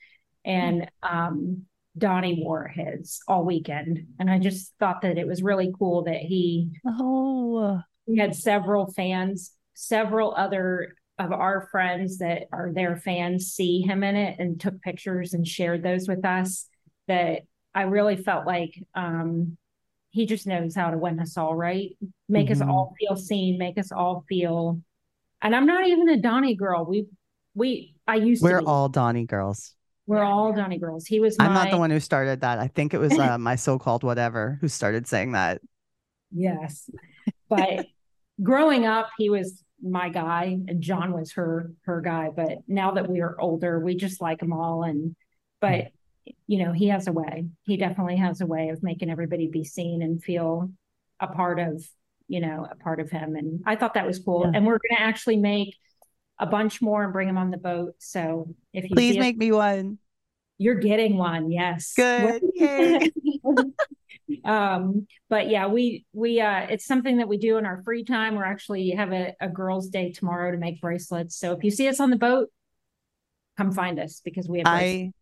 and 0.46 0.90
um 1.04 1.66
Donnie 1.98 2.42
wore 2.44 2.68
his 2.68 3.22
all 3.28 3.44
weekend 3.46 4.00
and 4.20 4.30
I 4.30 4.40
just 4.40 4.74
thought 4.80 5.02
that 5.04 5.18
it 5.18 5.28
was 5.28 5.44
really 5.44 5.72
cool 5.78 6.04
that 6.06 6.18
he 6.18 6.72
Oh, 6.88 7.82
we 8.08 8.18
had 8.18 8.36
several 8.36 8.92
fans, 8.92 9.52
several 9.74 10.34
other 10.36 10.96
of 11.20 11.32
our 11.32 11.68
friends 11.72 12.18
that 12.18 12.48
are 12.52 12.72
their 12.74 12.98
fans 12.98 13.52
see 13.54 13.82
him 13.82 14.04
in 14.04 14.16
it 14.16 14.40
and 14.40 14.60
took 14.60 14.82
pictures 14.82 15.34
and 15.34 15.48
shared 15.48 15.84
those 15.84 16.08
with 16.08 16.26
us. 16.26 16.68
That 17.08 17.42
I 17.76 17.84
really 17.84 18.16
felt 18.16 18.48
like 18.48 18.74
um, 18.96 19.58
he 20.10 20.26
just 20.26 20.48
knows 20.48 20.76
how 20.76 20.90
to 20.90 20.98
win 20.98 21.20
us 21.20 21.38
all 21.38 21.56
right, 21.56 21.96
make 22.28 22.50
us 22.50 22.60
Mhm. 22.60 22.70
all 22.70 22.94
feel 23.00 23.16
seen, 23.16 23.58
make 23.58 23.78
us 23.78 23.92
all 23.92 24.26
feel. 24.28 24.82
And 25.42 25.56
I'm 25.56 25.66
not 25.68 25.88
even 25.88 26.10
a 26.10 26.18
Donnie 26.20 26.56
girl. 26.56 26.86
We 26.86 27.06
we 27.56 27.96
I 28.08 28.16
used 28.16 28.42
to 28.42 28.50
we're 28.50 28.62
all 28.62 28.90
Donnie 28.90 29.26
girls. 29.26 29.76
We're 30.06 30.24
all 30.24 30.54
Donnie 30.54 30.80
girls. 30.80 31.06
He 31.06 31.20
was 31.20 31.38
my 31.38 31.46
I'm 31.46 31.54
not 31.54 31.70
the 31.72 31.78
one 31.78 31.90
who 31.90 32.00
started 32.00 32.42
that. 32.42 32.60
I 32.60 32.68
think 32.68 32.94
it 32.94 33.00
was 33.00 33.18
uh, 33.18 33.38
my 33.38 33.56
so-called 33.56 34.04
whatever 34.04 34.58
who 34.62 34.68
started 34.68 35.08
saying 35.08 35.32
that. 35.34 35.62
Yes. 36.32 36.90
But 37.50 37.86
growing 38.42 38.86
up, 38.86 39.10
he 39.18 39.30
was 39.30 39.64
my 39.82 40.10
guy 40.10 40.58
and 40.68 40.82
John 40.82 41.14
was 41.14 41.34
her 41.34 41.72
her 41.84 42.02
guy. 42.02 42.30
But 42.36 42.60
now 42.68 42.92
that 42.92 43.10
we 43.10 43.22
are 43.22 43.40
older, 43.40 43.80
we 43.80 43.96
just 43.96 44.22
like 44.22 44.40
them 44.40 44.54
all. 44.54 44.84
And 44.84 45.16
but 45.62 45.92
you 46.48 46.64
know, 46.64 46.72
he 46.72 46.88
has 46.88 47.08
a 47.08 47.12
way. 47.12 47.46
He 47.64 47.78
definitely 47.78 48.18
has 48.18 48.42
a 48.42 48.46
way 48.46 48.70
of 48.70 48.84
making 48.84 49.10
everybody 49.10 49.48
be 49.48 49.64
seen 49.64 50.02
and 50.02 50.24
feel 50.24 50.72
a 51.20 51.28
part 51.28 51.60
of, 51.60 51.86
you 52.28 52.40
know, 52.40 52.68
a 52.70 52.76
part 52.76 53.00
of 53.00 53.10
him. 53.10 53.36
And 53.36 53.62
I 53.66 53.76
thought 53.76 53.94
that 53.94 54.08
was 54.08 54.20
cool. 54.20 54.44
Yeah. 54.46 54.58
And 54.58 54.66
we're 54.66 54.80
gonna 54.90 55.02
actually 55.02 55.38
make 55.38 55.76
a 56.40 56.46
bunch 56.46 56.82
more 56.82 57.04
and 57.04 57.14
bring 57.14 57.28
them 57.28 57.38
on 57.38 57.52
the 57.52 57.58
boat. 57.58 57.94
So 58.00 58.56
if 58.74 58.90
you 58.90 58.96
Please 58.96 59.18
make 59.18 59.38
me 59.38 59.52
one. 59.52 59.98
you're 60.58 60.76
getting 60.76 61.18
one, 61.18 61.52
yes. 61.52 61.94
Good. 61.96 62.42
Um 64.46 65.06
but 65.30 65.50
yeah 65.50 65.68
we 65.68 66.06
we 66.14 66.40
uh 66.40 66.68
it's 66.70 66.86
something 66.86 67.18
that 67.18 67.28
we 67.28 67.38
do 67.38 67.58
in 67.58 67.66
our 67.66 67.82
free 67.84 68.04
time 68.04 68.36
we're 68.36 68.46
actually 68.46 68.90
have 68.92 69.12
a, 69.12 69.34
a 69.42 69.50
girls 69.50 69.90
day 69.90 70.12
tomorrow 70.12 70.52
to 70.52 70.58
make 70.58 70.80
bracelets 70.82 71.38
so 71.38 71.52
if 71.52 71.64
you 71.64 71.72
see 71.72 71.88
us 71.88 72.00
on 72.00 72.10
the 72.10 72.16
boat 72.16 72.50
come 73.58 73.72
find 73.72 74.00
us 74.00 74.22
because 74.24 74.48
we 74.48 74.60
have 74.60 74.66
bracelets. 74.66 75.14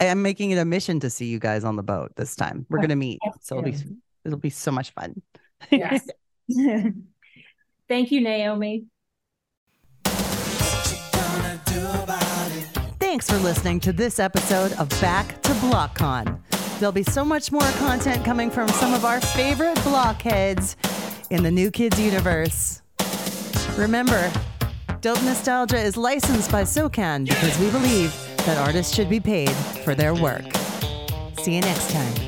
I 0.00 0.04
am 0.06 0.22
making 0.22 0.50
it 0.50 0.58
a 0.58 0.64
mission 0.64 1.00
to 1.00 1.10
see 1.10 1.26
you 1.26 1.38
guys 1.38 1.64
on 1.64 1.76
the 1.76 1.82
boat 1.82 2.12
this 2.16 2.34
time. 2.34 2.66
We're 2.68 2.78
Oh, 2.78 2.82
gonna 2.82 2.96
meet, 2.96 3.20
so 3.40 3.58
it'll 3.58 3.70
be 3.70 3.76
it'll 4.24 4.38
be 4.38 4.50
so 4.50 4.70
much 4.72 4.90
fun. 4.92 5.20
yes 5.70 6.06
thank 7.88 8.10
you 8.10 8.20
naomi 8.20 8.84
Thanks 13.14 13.30
for 13.30 13.38
listening 13.38 13.78
to 13.78 13.92
this 13.92 14.18
episode 14.18 14.72
of 14.72 14.88
Back 15.00 15.40
to 15.42 15.52
BlockCon. 15.52 16.36
There'll 16.80 16.90
be 16.90 17.04
so 17.04 17.24
much 17.24 17.52
more 17.52 17.62
content 17.78 18.24
coming 18.24 18.50
from 18.50 18.66
some 18.66 18.92
of 18.92 19.04
our 19.04 19.20
favorite 19.20 19.76
blockheads 19.84 20.76
in 21.30 21.44
the 21.44 21.50
New 21.52 21.70
Kids 21.70 22.00
universe. 22.00 22.82
Remember, 23.78 24.32
Dope 25.00 25.22
Nostalgia 25.22 25.78
is 25.78 25.96
licensed 25.96 26.50
by 26.50 26.64
SOCAN 26.64 27.26
because 27.26 27.56
we 27.60 27.70
believe 27.70 28.12
that 28.38 28.58
artists 28.58 28.92
should 28.92 29.08
be 29.08 29.20
paid 29.20 29.52
for 29.84 29.94
their 29.94 30.12
work. 30.12 30.52
See 31.38 31.54
you 31.54 31.60
next 31.60 31.92
time. 31.92 32.23